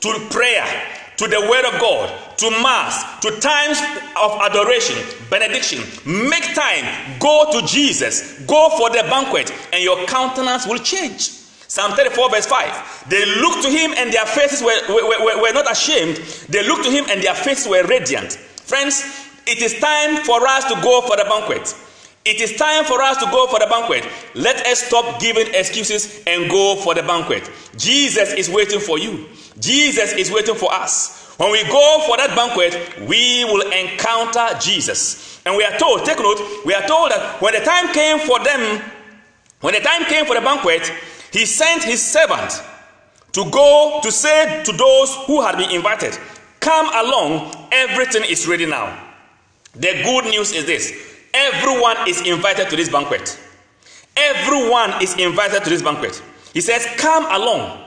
to 0.00 0.26
prayer, 0.30 0.64
to 1.18 1.26
the 1.26 1.40
Word 1.40 1.64
of 1.66 1.80
God, 1.80 2.38
to 2.38 2.50
Mass, 2.62 3.20
to 3.20 3.30
times 3.40 3.78
of 4.16 4.40
adoration, 4.40 4.96
benediction. 5.28 5.82
Make 6.06 6.54
time. 6.54 7.18
Go 7.18 7.50
to 7.52 7.66
Jesus. 7.66 8.40
Go 8.46 8.70
for 8.78 8.88
the 8.90 9.02
banquet, 9.10 9.52
and 9.72 9.82
your 9.82 10.06
countenance 10.06 10.66
will 10.66 10.78
change. 10.78 11.38
Psalm 11.68 11.92
34, 11.92 12.30
verse 12.30 12.46
5. 12.46 13.10
They 13.10 13.26
looked 13.42 13.62
to 13.62 13.68
him 13.68 13.92
and 13.98 14.10
their 14.10 14.24
faces 14.24 14.62
were, 14.62 14.80
were, 14.88 15.22
were, 15.22 15.42
were 15.42 15.52
not 15.52 15.70
ashamed. 15.70 16.16
They 16.48 16.66
looked 16.66 16.84
to 16.84 16.90
him 16.90 17.04
and 17.10 17.22
their 17.22 17.34
faces 17.34 17.68
were 17.68 17.84
radiant. 17.84 18.32
Friends, 18.32 19.04
it 19.46 19.60
is 19.60 19.78
time 19.78 20.24
for 20.24 20.46
us 20.46 20.64
to 20.64 20.80
go 20.80 21.02
for 21.02 21.16
the 21.16 21.24
banquet. 21.24 21.74
It 22.28 22.42
is 22.42 22.56
time 22.56 22.84
for 22.84 23.00
us 23.00 23.16
to 23.16 23.24
go 23.30 23.46
for 23.46 23.58
the 23.58 23.66
banquet. 23.66 24.06
Let 24.34 24.66
us 24.66 24.82
stop 24.82 25.18
giving 25.18 25.46
excuses 25.54 26.22
and 26.26 26.50
go 26.50 26.76
for 26.76 26.94
the 26.94 27.02
banquet. 27.02 27.50
Jesus 27.78 28.34
is 28.34 28.50
waiting 28.50 28.80
for 28.80 28.98
you. 28.98 29.26
Jesus 29.58 30.12
is 30.12 30.30
waiting 30.30 30.54
for 30.54 30.70
us. 30.70 31.32
When 31.38 31.50
we 31.50 31.62
go 31.64 32.04
for 32.06 32.18
that 32.18 32.36
banquet, 32.36 33.08
we 33.08 33.46
will 33.46 33.62
encounter 33.72 34.46
Jesus. 34.60 35.40
And 35.46 35.56
we 35.56 35.64
are 35.64 35.78
told, 35.78 36.04
take 36.04 36.18
note, 36.18 36.38
we 36.66 36.74
are 36.74 36.86
told 36.86 37.12
that 37.12 37.40
when 37.40 37.54
the 37.54 37.60
time 37.60 37.94
came 37.94 38.18
for 38.18 38.44
them, 38.44 38.82
when 39.62 39.72
the 39.72 39.80
time 39.80 40.04
came 40.04 40.26
for 40.26 40.34
the 40.34 40.42
banquet, 40.42 40.92
he 41.32 41.46
sent 41.46 41.82
his 41.82 42.04
servant 42.04 42.62
to 43.32 43.50
go 43.50 44.00
to 44.02 44.12
say 44.12 44.62
to 44.64 44.72
those 44.72 45.14
who 45.24 45.40
had 45.40 45.56
been 45.56 45.70
invited, 45.70 46.18
Come 46.60 46.88
along, 46.92 47.68
everything 47.72 48.24
is 48.28 48.46
ready 48.46 48.66
now. 48.66 49.02
The 49.72 50.02
good 50.04 50.26
news 50.26 50.52
is 50.52 50.66
this 50.66 50.92
everyone 51.38 51.96
is 52.08 52.20
invited 52.26 52.68
to 52.70 52.76
this 52.76 52.88
banquet. 52.88 53.38
Everyone 54.16 55.00
is 55.02 55.16
invited 55.16 55.62
to 55.64 55.70
this 55.70 55.82
banquet. 55.82 56.20
He 56.52 56.60
says, 56.60 56.86
Come 56.96 57.24
along, 57.30 57.78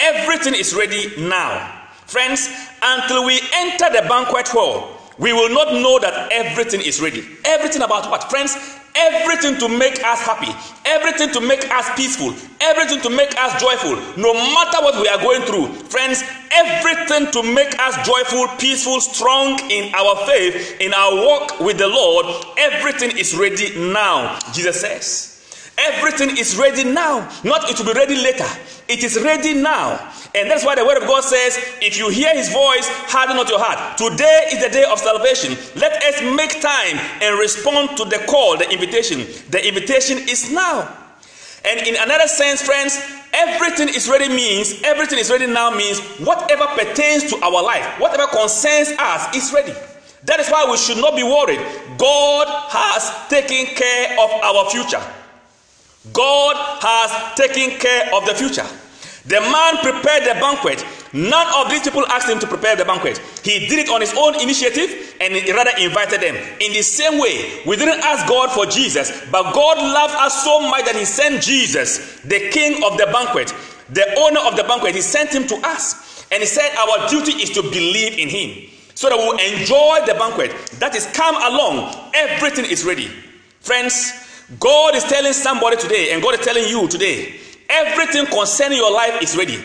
everything 0.00 0.54
is 0.54 0.74
ready 0.74 1.12
now. 1.18 1.74
Friends, 2.06 2.48
until 2.82 3.24
we 3.24 3.40
enter 3.54 3.86
the 3.90 4.06
banquet 4.08 4.48
hall, 4.48 4.98
we 5.18 5.32
will 5.32 5.52
not 5.52 5.72
know 5.74 5.98
that 5.98 6.32
everything 6.32 6.80
is 6.80 7.00
ready. 7.00 7.22
Everything 7.44 7.82
about 7.82 8.10
what? 8.10 8.30
Friends, 8.30 8.56
everything 8.98 9.56
to 9.58 9.68
make 9.68 10.02
us 10.04 10.20
happy, 10.20 10.52
everything 10.84 11.30
to 11.32 11.40
make 11.40 11.70
us 11.70 11.88
peaceful, 11.94 12.34
everything 12.60 13.00
to 13.00 13.10
make 13.10 13.34
us 13.38 13.60
joyful, 13.60 13.94
no 14.20 14.34
matter 14.34 14.82
what 14.82 15.00
we 15.00 15.08
are 15.08 15.22
going 15.22 15.42
through. 15.42 15.68
Friends, 15.88 16.22
everything 16.50 17.30
to 17.30 17.42
make 17.42 17.78
us 17.78 17.94
joyful, 18.06 18.48
peaceful, 18.58 19.00
strong 19.00 19.58
in 19.70 19.94
our 19.94 20.16
faith, 20.26 20.80
in 20.80 20.92
our 20.92 21.14
walk 21.14 21.60
with 21.60 21.78
the 21.78 21.88
Lord, 21.88 22.26
everything 22.58 23.16
is 23.16 23.36
ready 23.36 23.78
now, 23.92 24.38
Jesus 24.52 24.80
says. 24.80 25.37
Everything 25.78 26.36
is 26.36 26.56
ready 26.56 26.84
now, 26.84 27.30
not 27.44 27.70
it 27.70 27.78
will 27.78 27.86
be 27.86 27.98
ready 27.98 28.16
later. 28.16 28.46
It 28.88 29.04
is 29.04 29.20
ready 29.22 29.54
now. 29.54 30.12
And 30.34 30.50
that's 30.50 30.64
why 30.64 30.74
the 30.74 30.84
word 30.84 30.96
of 31.00 31.06
God 31.06 31.22
says, 31.22 31.56
if 31.80 31.96
you 31.96 32.08
hear 32.08 32.34
his 32.34 32.48
voice, 32.52 32.88
harden 33.06 33.36
not 33.36 33.48
your 33.48 33.60
heart. 33.60 33.96
Today 33.96 34.48
is 34.50 34.64
the 34.64 34.70
day 34.70 34.84
of 34.90 34.98
salvation. 34.98 35.56
Let 35.78 36.02
us 36.02 36.20
make 36.34 36.60
time 36.60 36.98
and 37.22 37.38
respond 37.38 37.96
to 37.98 38.04
the 38.04 38.24
call, 38.28 38.56
the 38.56 38.68
invitation. 38.72 39.26
The 39.50 39.66
invitation 39.66 40.18
is 40.28 40.50
now. 40.50 40.88
And 41.64 41.86
in 41.86 41.96
another 41.96 42.26
sense, 42.26 42.62
friends, 42.62 42.98
everything 43.32 43.88
is 43.88 44.08
ready 44.08 44.28
means, 44.28 44.82
everything 44.82 45.18
is 45.18 45.30
ready 45.30 45.46
now 45.46 45.70
means 45.70 46.00
whatever 46.18 46.66
pertains 46.74 47.30
to 47.30 47.36
our 47.44 47.62
life, 47.62 48.00
whatever 48.00 48.26
concerns 48.26 48.88
us 48.98 49.36
is 49.36 49.52
ready. 49.52 49.74
That 50.24 50.40
is 50.40 50.48
why 50.48 50.66
we 50.68 50.76
should 50.76 50.98
not 50.98 51.14
be 51.14 51.22
worried. 51.22 51.60
God 51.98 52.48
has 52.70 53.28
taken 53.28 53.74
care 53.74 54.18
of 54.18 54.30
our 54.42 54.70
future. 54.70 55.02
God 56.12 56.56
has 56.80 57.36
taken 57.36 57.78
care 57.78 58.14
of 58.14 58.26
the 58.26 58.34
future. 58.34 58.66
The 59.26 59.40
man 59.40 59.76
prepared 59.78 60.24
the 60.24 60.40
banquet. 60.40 60.84
None 61.12 61.46
of 61.56 61.70
these 61.70 61.82
people 61.82 62.06
asked 62.06 62.28
him 62.28 62.38
to 62.38 62.46
prepare 62.46 62.76
the 62.76 62.84
banquet. 62.84 63.18
He 63.44 63.66
did 63.66 63.78
it 63.78 63.90
on 63.90 64.00
his 64.00 64.14
own 64.16 64.40
initiative 64.40 65.16
and 65.20 65.34
he 65.34 65.52
rather 65.52 65.72
invited 65.78 66.20
them. 66.20 66.34
In 66.60 66.72
the 66.72 66.82
same 66.82 67.18
way, 67.20 67.62
we 67.66 67.76
didn't 67.76 68.00
ask 68.04 68.26
God 68.26 68.50
for 68.50 68.64
Jesus, 68.64 69.26
but 69.30 69.52
God 69.52 69.76
loved 69.78 70.14
us 70.14 70.44
so 70.44 70.60
much 70.60 70.84
that 70.86 70.96
he 70.96 71.04
sent 71.04 71.42
Jesus, 71.42 72.20
the 72.22 72.48
king 72.50 72.82
of 72.84 72.96
the 72.96 73.06
banquet, 73.12 73.54
the 73.90 74.14
owner 74.18 74.40
of 74.40 74.56
the 74.56 74.64
banquet. 74.64 74.94
He 74.94 75.02
sent 75.02 75.30
him 75.30 75.46
to 75.48 75.56
us. 75.66 76.26
And 76.30 76.40
he 76.40 76.46
said, 76.46 76.74
Our 76.76 77.08
duty 77.08 77.32
is 77.32 77.50
to 77.50 77.62
believe 77.62 78.18
in 78.18 78.28
him 78.28 78.70
so 78.94 79.08
that 79.08 79.16
we 79.16 79.24
will 79.24 79.38
enjoy 79.38 80.04
the 80.06 80.14
banquet. 80.18 80.50
That 80.80 80.94
is, 80.94 81.06
come 81.12 81.36
along. 81.36 82.10
Everything 82.14 82.64
is 82.64 82.84
ready. 82.84 83.08
Friends, 83.60 84.12
God 84.58 84.94
is 84.94 85.04
telling 85.04 85.34
somebody 85.34 85.76
today, 85.76 86.12
and 86.12 86.22
God 86.22 86.38
is 86.38 86.40
telling 86.40 86.66
you 86.68 86.88
today, 86.88 87.38
everything 87.68 88.24
concerning 88.26 88.78
your 88.78 88.92
life 88.92 89.20
is 89.22 89.36
ready. 89.36 89.62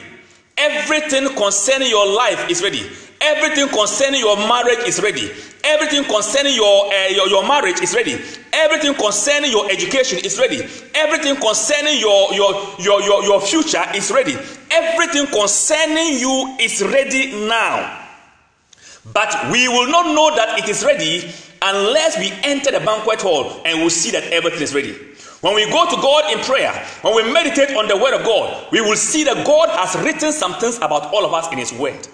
Everything 0.58 1.30
concerning 1.36 1.90
your 1.90 2.06
life 2.06 2.50
is 2.50 2.62
ready. 2.62 2.84
Everything 3.22 3.70
concerning 3.70 4.20
your 4.20 4.36
marriage 4.36 4.86
is 4.86 5.02
ready. 5.02 5.32
Everything 5.64 6.04
concerning 6.04 6.54
your, 6.54 6.94
uh, 6.94 7.08
your, 7.08 7.30
your 7.30 7.48
marriage 7.48 7.80
is 7.80 7.96
ready. 7.96 8.20
Everything 8.52 8.94
concerning 8.96 9.50
your 9.50 9.72
education 9.72 10.20
is 10.26 10.38
ready. 10.38 10.60
Everything 10.94 11.38
concerning 11.38 12.00
your, 12.00 12.34
your, 12.34 12.54
your, 12.80 13.02
your, 13.02 13.24
your 13.24 13.40
future 13.40 13.84
is 13.96 14.12
ready. 14.12 14.36
Everything 14.70 15.26
concerning 15.28 16.20
you 16.20 16.58
is 16.60 16.84
ready 16.84 17.48
now. 17.48 18.02
But 19.14 19.52
we 19.52 19.70
will 19.70 19.88
not 19.90 20.14
know 20.14 20.36
that 20.36 20.60
it 20.60 20.68
is 20.68 20.84
ready 20.84 21.32
unless 21.64 22.18
we 22.20 22.32
enter 22.44 22.72
the 22.72 22.80
banquet 22.80 23.22
hall 23.22 23.62
and 23.66 23.80
we'll 23.80 23.90
see 23.90 24.12
that 24.12 24.24
everything 24.26 24.62
is 24.62 24.76
ready. 24.76 24.94
When 25.42 25.56
we 25.56 25.70
go 25.70 25.90
to 25.90 25.96
God 25.98 26.32
in 26.32 26.40
prayer, 26.40 26.72
when 27.02 27.16
we 27.16 27.32
meditate 27.32 27.76
on 27.76 27.88
the 27.88 27.98
Word 27.98 28.14
of 28.14 28.24
God, 28.24 28.72
we 28.72 28.82
will 28.82 28.96
see 28.96 29.24
that 29.26 29.46
God 29.46 29.70
has 29.70 29.96
written 30.04 30.32
some 30.32 30.54
things 30.56 30.78
about 30.78 31.14
all 31.14 31.26
of 31.26 31.34
us 31.34 31.52
in 31.52 31.58
His 31.58 31.74
Word. 31.74 32.08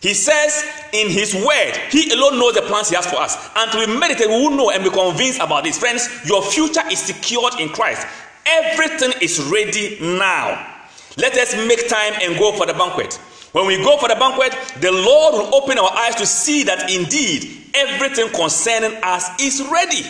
He 0.00 0.14
says 0.14 0.64
in 0.92 1.10
His 1.10 1.34
Word, 1.34 1.72
He 1.90 2.12
alone 2.12 2.38
knows 2.38 2.54
the 2.54 2.62
plans 2.62 2.90
He 2.90 2.94
has 2.94 3.06
for 3.06 3.16
us. 3.16 3.50
Until 3.56 3.86
we 3.86 3.98
meditate, 3.98 4.28
we 4.28 4.34
will 4.34 4.50
know 4.50 4.70
and 4.70 4.84
be 4.84 4.90
convinced 4.90 5.40
about 5.40 5.64
this. 5.64 5.78
Friends, 5.78 6.08
your 6.26 6.42
future 6.42 6.82
is 6.92 7.00
secured 7.00 7.54
in 7.58 7.70
Christ. 7.70 8.06
Everything 8.46 9.12
is 9.20 9.42
ready 9.50 9.98
now. 10.00 10.74
Let 11.16 11.36
us 11.36 11.54
make 11.66 11.88
time 11.88 12.12
and 12.22 12.38
go 12.38 12.52
for 12.52 12.66
the 12.66 12.74
banquet. 12.74 13.14
When 13.52 13.66
we 13.66 13.78
go 13.78 13.96
for 13.96 14.08
the 14.08 14.16
banquet, 14.16 14.52
the 14.80 14.92
Lord 14.92 15.34
will 15.34 15.54
open 15.54 15.78
our 15.78 15.90
eyes 15.92 16.16
to 16.16 16.26
see 16.26 16.64
that 16.64 16.90
indeed 16.90 17.63
everything 17.74 18.28
concerning 18.30 18.98
us 19.02 19.40
is 19.40 19.62
ready. 19.70 20.02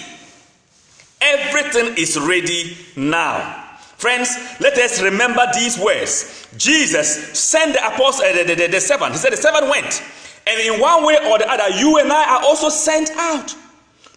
Everything 1.20 1.94
is 1.96 2.18
ready 2.18 2.77
now. 2.96 3.62
Friends, 3.96 4.37
let 4.61 4.77
us 4.77 5.00
remember 5.00 5.42
these 5.55 5.79
words. 5.79 6.46
Jesus 6.59 7.38
sent 7.38 7.72
the 7.72 7.87
apostle, 7.87 8.27
uh, 8.27 8.44
the, 8.44 8.55
the, 8.55 8.66
the 8.68 8.81
servant. 8.81 9.12
He 9.12 9.18
said, 9.18 9.33
The 9.33 9.37
servant 9.37 9.70
went. 9.70 10.03
And 10.46 10.61
in 10.61 10.81
one 10.81 11.07
way 11.07 11.16
or 11.31 11.38
the 11.38 11.50
other, 11.50 11.74
you 11.79 11.98
and 11.98 12.12
I 12.12 12.37
are 12.37 12.44
also 12.44 12.68
sent 12.68 13.11
out 13.12 13.55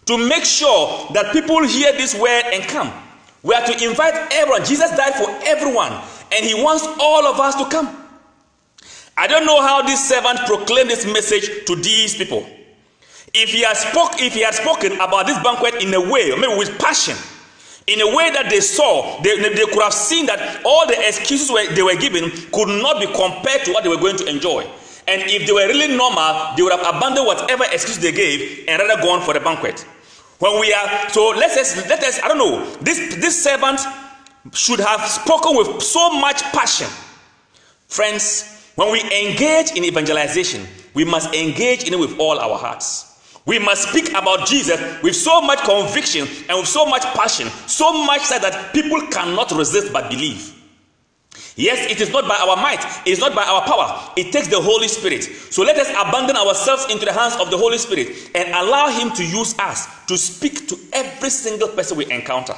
to 0.04 0.18
make 0.28 0.44
sure 0.44 1.08
that 1.14 1.32
people 1.32 1.66
hear 1.66 1.92
this 1.92 2.14
word 2.14 2.42
and 2.52 2.64
come. 2.64 2.92
We 3.42 3.54
are 3.54 3.64
to 3.64 3.88
invite 3.88 4.14
everyone. 4.32 4.64
Jesus 4.64 4.90
died 4.90 5.14
for 5.14 5.30
everyone, 5.46 5.92
and 6.32 6.44
he 6.44 6.54
wants 6.54 6.86
all 7.00 7.26
of 7.26 7.40
us 7.40 7.54
to 7.54 7.68
come. 7.70 8.04
I 9.16 9.26
don't 9.26 9.46
know 9.46 9.62
how 9.62 9.82
this 9.82 10.06
servant 10.08 10.40
proclaimed 10.40 10.90
this 10.90 11.06
message 11.06 11.64
to 11.66 11.76
these 11.76 12.16
people. 12.16 12.46
If 13.34 13.50
he 13.50 13.62
had 13.62 13.76
spoke, 13.76 14.20
if 14.20 14.34
he 14.34 14.42
had 14.42 14.54
spoken 14.54 14.92
about 14.94 15.26
this 15.26 15.38
banquet 15.42 15.82
in 15.82 15.92
a 15.94 16.00
way, 16.00 16.34
maybe 16.36 16.56
with 16.56 16.78
passion, 16.78 17.16
in 17.86 18.00
a 18.00 18.06
way 18.14 18.30
that 18.30 18.50
they 18.50 18.60
saw, 18.60 19.20
they, 19.22 19.38
they 19.40 19.64
could 19.64 19.82
have 19.82 19.94
seen 19.94 20.26
that 20.26 20.62
all 20.64 20.86
the 20.86 20.98
excuses 21.06 21.50
were, 21.50 21.66
they 21.74 21.82
were 21.82 21.96
given 21.96 22.30
could 22.52 22.68
not 22.68 23.00
be 23.00 23.06
compared 23.06 23.64
to 23.64 23.72
what 23.72 23.82
they 23.82 23.88
were 23.88 23.96
going 23.96 24.16
to 24.16 24.26
enjoy. 24.26 24.62
And 25.06 25.22
if 25.22 25.46
they 25.46 25.52
were 25.52 25.66
really 25.66 25.96
normal, 25.96 26.54
they 26.54 26.62
would 26.62 26.72
have 26.72 26.96
abandoned 26.96 27.26
whatever 27.26 27.64
excuse 27.72 27.96
they 27.98 28.12
gave 28.12 28.66
and 28.68 28.80
rather 28.80 29.00
gone 29.00 29.22
for 29.22 29.32
the 29.32 29.40
banquet. 29.40 29.86
When 30.38 30.60
we 30.60 30.72
are 30.72 31.08
so 31.08 31.30
let 31.30 31.50
us 31.58 31.88
let 31.88 32.02
us 32.04 32.20
I 32.22 32.28
don't 32.28 32.38
know 32.38 32.64
this 32.80 33.16
this 33.16 33.42
servant 33.42 33.80
should 34.52 34.78
have 34.78 35.04
spoken 35.08 35.56
with 35.56 35.82
so 35.82 36.10
much 36.10 36.42
passion. 36.52 36.86
Friends, 37.88 38.70
when 38.76 38.92
we 38.92 39.00
engage 39.00 39.72
in 39.72 39.84
evangelization, 39.84 40.64
we 40.94 41.04
must 41.04 41.34
engage 41.34 41.84
in 41.84 41.94
it 41.94 41.98
with 41.98 42.18
all 42.20 42.38
our 42.38 42.56
hearts. 42.56 43.17
We 43.48 43.58
must 43.58 43.88
speak 43.88 44.10
about 44.10 44.46
Jesus 44.46 44.78
with 45.02 45.16
so 45.16 45.40
much 45.40 45.60
conviction 45.60 46.28
and 46.50 46.58
with 46.58 46.68
so 46.68 46.84
much 46.84 47.02
passion, 47.16 47.48
so 47.66 48.04
much 48.04 48.20
so 48.20 48.38
that 48.38 48.74
people 48.74 49.00
cannot 49.06 49.50
resist 49.52 49.90
but 49.90 50.10
believe. 50.10 50.54
Yes, 51.56 51.90
it 51.90 51.98
is 52.02 52.10
not 52.10 52.28
by 52.28 52.36
our 52.36 52.56
might, 52.56 52.84
it 53.06 53.10
is 53.10 53.20
not 53.20 53.34
by 53.34 53.44
our 53.44 53.62
power. 53.62 54.12
It 54.18 54.32
takes 54.34 54.48
the 54.48 54.60
Holy 54.60 54.86
Spirit. 54.86 55.24
So 55.24 55.62
let 55.62 55.78
us 55.78 55.88
abandon 55.88 56.36
ourselves 56.36 56.92
into 56.92 57.06
the 57.06 57.12
hands 57.14 57.36
of 57.40 57.50
the 57.50 57.56
Holy 57.56 57.78
Spirit 57.78 58.30
and 58.34 58.50
allow 58.50 58.90
Him 58.90 59.12
to 59.14 59.24
use 59.24 59.58
us 59.58 59.88
to 60.08 60.18
speak 60.18 60.68
to 60.68 60.78
every 60.92 61.30
single 61.30 61.68
person 61.68 61.96
we 61.96 62.04
encounter. 62.12 62.54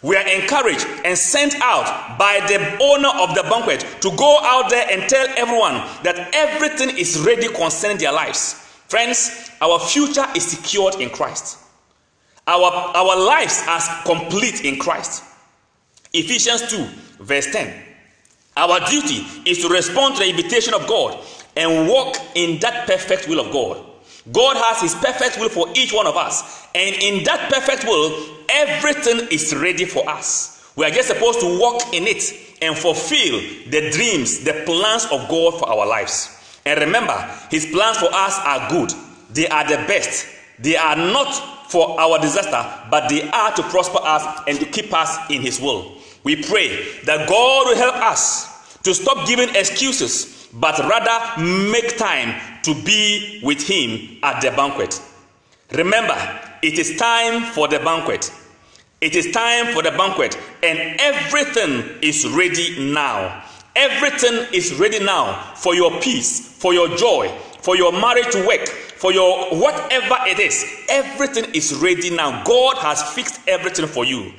We 0.00 0.14
are 0.16 0.28
encouraged 0.28 0.86
and 1.04 1.18
sent 1.18 1.56
out 1.60 2.18
by 2.20 2.38
the 2.46 2.78
owner 2.80 3.10
of 3.20 3.34
the 3.34 3.42
banquet 3.50 3.84
to 4.02 4.16
go 4.16 4.38
out 4.42 4.70
there 4.70 4.86
and 4.92 5.10
tell 5.10 5.26
everyone 5.36 5.74
that 6.04 6.30
everything 6.32 6.96
is 6.96 7.18
ready 7.18 7.48
concerning 7.48 7.98
their 7.98 8.12
lives. 8.12 8.69
Friends, 8.90 9.52
our 9.60 9.78
future 9.78 10.26
is 10.34 10.44
secured 10.44 10.96
in 10.96 11.10
Christ. 11.10 11.58
Our, 12.48 12.72
our 12.72 13.24
lives 13.24 13.62
are 13.68 13.80
complete 14.04 14.64
in 14.64 14.80
Christ. 14.80 15.22
Ephesians 16.12 16.68
2, 16.68 16.88
verse 17.20 17.46
10. 17.52 17.84
Our 18.56 18.80
duty 18.80 19.24
is 19.48 19.58
to 19.58 19.68
respond 19.68 20.16
to 20.16 20.24
the 20.24 20.30
invitation 20.30 20.74
of 20.74 20.88
God 20.88 21.24
and 21.56 21.88
walk 21.88 22.16
in 22.34 22.58
that 22.62 22.88
perfect 22.88 23.28
will 23.28 23.38
of 23.38 23.52
God. 23.52 23.80
God 24.32 24.56
has 24.56 24.80
His 24.80 24.96
perfect 24.96 25.38
will 25.38 25.50
for 25.50 25.68
each 25.76 25.92
one 25.92 26.08
of 26.08 26.16
us, 26.16 26.66
and 26.74 26.96
in 26.96 27.22
that 27.22 27.48
perfect 27.48 27.84
will, 27.84 28.38
everything 28.48 29.28
is 29.30 29.54
ready 29.54 29.84
for 29.84 30.08
us. 30.08 30.72
We 30.74 30.84
are 30.84 30.90
just 30.90 31.06
supposed 31.06 31.38
to 31.40 31.60
walk 31.60 31.94
in 31.94 32.08
it 32.08 32.34
and 32.60 32.76
fulfill 32.76 33.38
the 33.70 33.92
dreams, 33.92 34.42
the 34.42 34.64
plans 34.66 35.04
of 35.04 35.28
God 35.28 35.60
for 35.60 35.68
our 35.68 35.86
lives. 35.86 36.38
And 36.66 36.80
remember, 36.80 37.16
His 37.50 37.66
plans 37.66 37.98
for 37.98 38.08
us 38.12 38.38
are 38.38 38.68
good, 38.70 38.92
they 39.32 39.48
are 39.48 39.64
the 39.64 39.76
best. 39.86 40.26
They 40.58 40.76
are 40.76 40.96
not 40.96 41.32
for 41.70 41.98
our 42.00 42.18
disaster, 42.18 42.66
but 42.90 43.08
they 43.08 43.28
are 43.30 43.54
to 43.54 43.62
prosper 43.64 43.98
us 44.02 44.42
and 44.46 44.58
to 44.58 44.66
keep 44.66 44.92
us 44.92 45.16
in 45.30 45.40
His 45.40 45.60
will. 45.60 45.92
We 46.24 46.42
pray 46.42 46.98
that 47.04 47.28
God 47.28 47.66
will 47.68 47.76
help 47.76 47.94
us 47.96 48.78
to 48.82 48.92
stop 48.94 49.26
giving 49.26 49.48
excuses, 49.54 50.48
but 50.52 50.78
rather 50.80 51.40
make 51.42 51.96
time 51.96 52.60
to 52.62 52.74
be 52.82 53.40
with 53.42 53.66
Him 53.66 54.18
at 54.22 54.40
the 54.42 54.50
banquet. 54.50 55.00
Remember, 55.72 56.16
it 56.62 56.78
is 56.78 56.96
time 56.96 57.42
for 57.52 57.68
the 57.68 57.78
banquet. 57.78 58.30
It 59.00 59.14
is 59.14 59.30
time 59.32 59.72
for 59.72 59.82
the 59.82 59.92
banquet, 59.92 60.36
and 60.62 61.00
everything 61.00 61.84
is 62.02 62.28
ready 62.28 62.92
now. 62.92 63.44
Everything 63.76 64.46
is 64.52 64.74
ready 64.74 65.02
now 65.02 65.54
for 65.54 65.74
your 65.74 66.00
peace, 66.00 66.49
for 66.60 66.74
your 66.74 66.94
joy, 66.94 67.26
for 67.62 67.74
your 67.74 67.90
marriage 67.90 68.30
to 68.32 68.46
work, 68.46 68.68
for 68.68 69.14
your 69.14 69.48
whatever 69.56 70.16
it 70.26 70.38
is. 70.38 70.62
Everything 70.90 71.46
is 71.54 71.74
ready 71.74 72.10
now. 72.14 72.44
God 72.44 72.76
has 72.76 73.02
fixed 73.14 73.40
everything 73.48 73.86
for 73.86 74.04
you. 74.04 74.30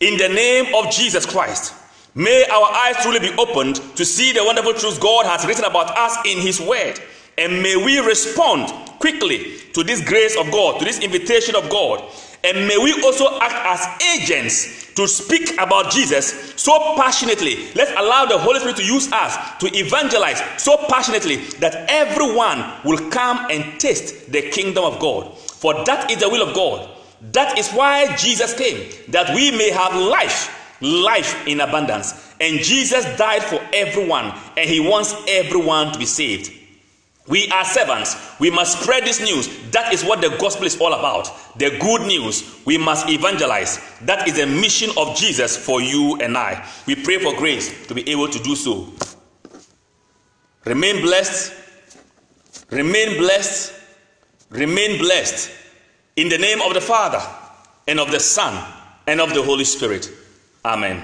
In 0.00 0.16
the 0.16 0.30
name 0.30 0.74
of 0.74 0.90
Jesus 0.90 1.26
Christ, 1.26 1.74
may 2.14 2.46
our 2.50 2.72
eyes 2.72 2.96
truly 3.02 3.20
be 3.20 3.36
opened 3.36 3.76
to 3.96 4.06
see 4.06 4.32
the 4.32 4.42
wonderful 4.42 4.72
truths 4.72 4.98
God 4.98 5.26
has 5.26 5.44
written 5.46 5.64
about 5.64 5.96
us 5.98 6.16
in 6.24 6.38
His 6.38 6.62
Word. 6.62 6.98
And 7.36 7.62
may 7.62 7.76
we 7.76 7.98
respond 7.98 8.70
quickly 8.98 9.58
to 9.74 9.84
this 9.84 10.02
grace 10.02 10.38
of 10.38 10.50
God, 10.50 10.78
to 10.78 10.86
this 10.86 11.00
invitation 11.00 11.54
of 11.54 11.68
God. 11.68 12.02
And 12.42 12.66
may 12.66 12.78
we 12.78 13.02
also 13.02 13.38
act 13.40 13.54
as 13.54 14.02
agents 14.18 14.92
to 14.94 15.06
speak 15.06 15.52
about 15.58 15.92
Jesus 15.92 16.54
so 16.56 16.94
passionately. 16.96 17.68
Let's 17.74 17.92
allow 17.92 18.26
the 18.26 18.38
Holy 18.38 18.58
Spirit 18.58 18.76
to 18.76 18.84
use 18.84 19.10
us 19.12 19.36
to 19.58 19.66
evangelize 19.76 20.42
so 20.56 20.76
passionately 20.88 21.36
that 21.60 21.86
everyone 21.88 22.64
will 22.84 23.10
come 23.10 23.46
and 23.50 23.78
taste 23.78 24.30
the 24.32 24.50
kingdom 24.50 24.84
of 24.84 24.98
God. 24.98 25.36
For 25.38 25.84
that 25.84 26.10
is 26.10 26.18
the 26.18 26.28
will 26.28 26.46
of 26.46 26.54
God. 26.54 26.88
That 27.32 27.58
is 27.58 27.70
why 27.70 28.16
Jesus 28.16 28.54
came, 28.54 28.90
that 29.08 29.34
we 29.34 29.50
may 29.50 29.70
have 29.70 29.94
life, 29.94 30.80
life 30.80 31.46
in 31.46 31.60
abundance. 31.60 32.34
And 32.40 32.60
Jesus 32.60 33.04
died 33.18 33.42
for 33.42 33.60
everyone, 33.74 34.32
and 34.56 34.68
he 34.68 34.80
wants 34.80 35.14
everyone 35.28 35.92
to 35.92 35.98
be 35.98 36.06
saved. 36.06 36.59
We 37.30 37.48
are 37.50 37.64
servants. 37.64 38.16
We 38.40 38.50
must 38.50 38.82
spread 38.82 39.04
this 39.04 39.20
news. 39.20 39.48
That 39.70 39.94
is 39.94 40.04
what 40.04 40.20
the 40.20 40.30
gospel 40.30 40.66
is 40.66 40.78
all 40.80 40.92
about. 40.92 41.30
The 41.56 41.78
good 41.78 42.02
news. 42.02 42.58
We 42.66 42.76
must 42.76 43.08
evangelize. 43.08 43.78
That 44.02 44.26
is 44.26 44.36
the 44.36 44.46
mission 44.46 44.90
of 44.96 45.16
Jesus 45.16 45.56
for 45.56 45.80
you 45.80 46.16
and 46.16 46.36
I. 46.36 46.68
We 46.86 46.96
pray 46.96 47.18
for 47.18 47.32
grace 47.36 47.86
to 47.86 47.94
be 47.94 48.06
able 48.10 48.28
to 48.28 48.38
do 48.40 48.56
so. 48.56 48.92
Remain 50.64 51.00
blessed. 51.00 51.54
Remain 52.70 53.16
blessed. 53.16 53.74
Remain 54.50 54.98
blessed. 54.98 55.52
In 56.16 56.28
the 56.28 56.38
name 56.38 56.60
of 56.60 56.74
the 56.74 56.80
Father, 56.80 57.22
and 57.86 58.00
of 58.00 58.10
the 58.10 58.20
Son, 58.20 58.62
and 59.06 59.20
of 59.20 59.32
the 59.32 59.42
Holy 59.42 59.64
Spirit. 59.64 60.10
Amen. 60.64 61.02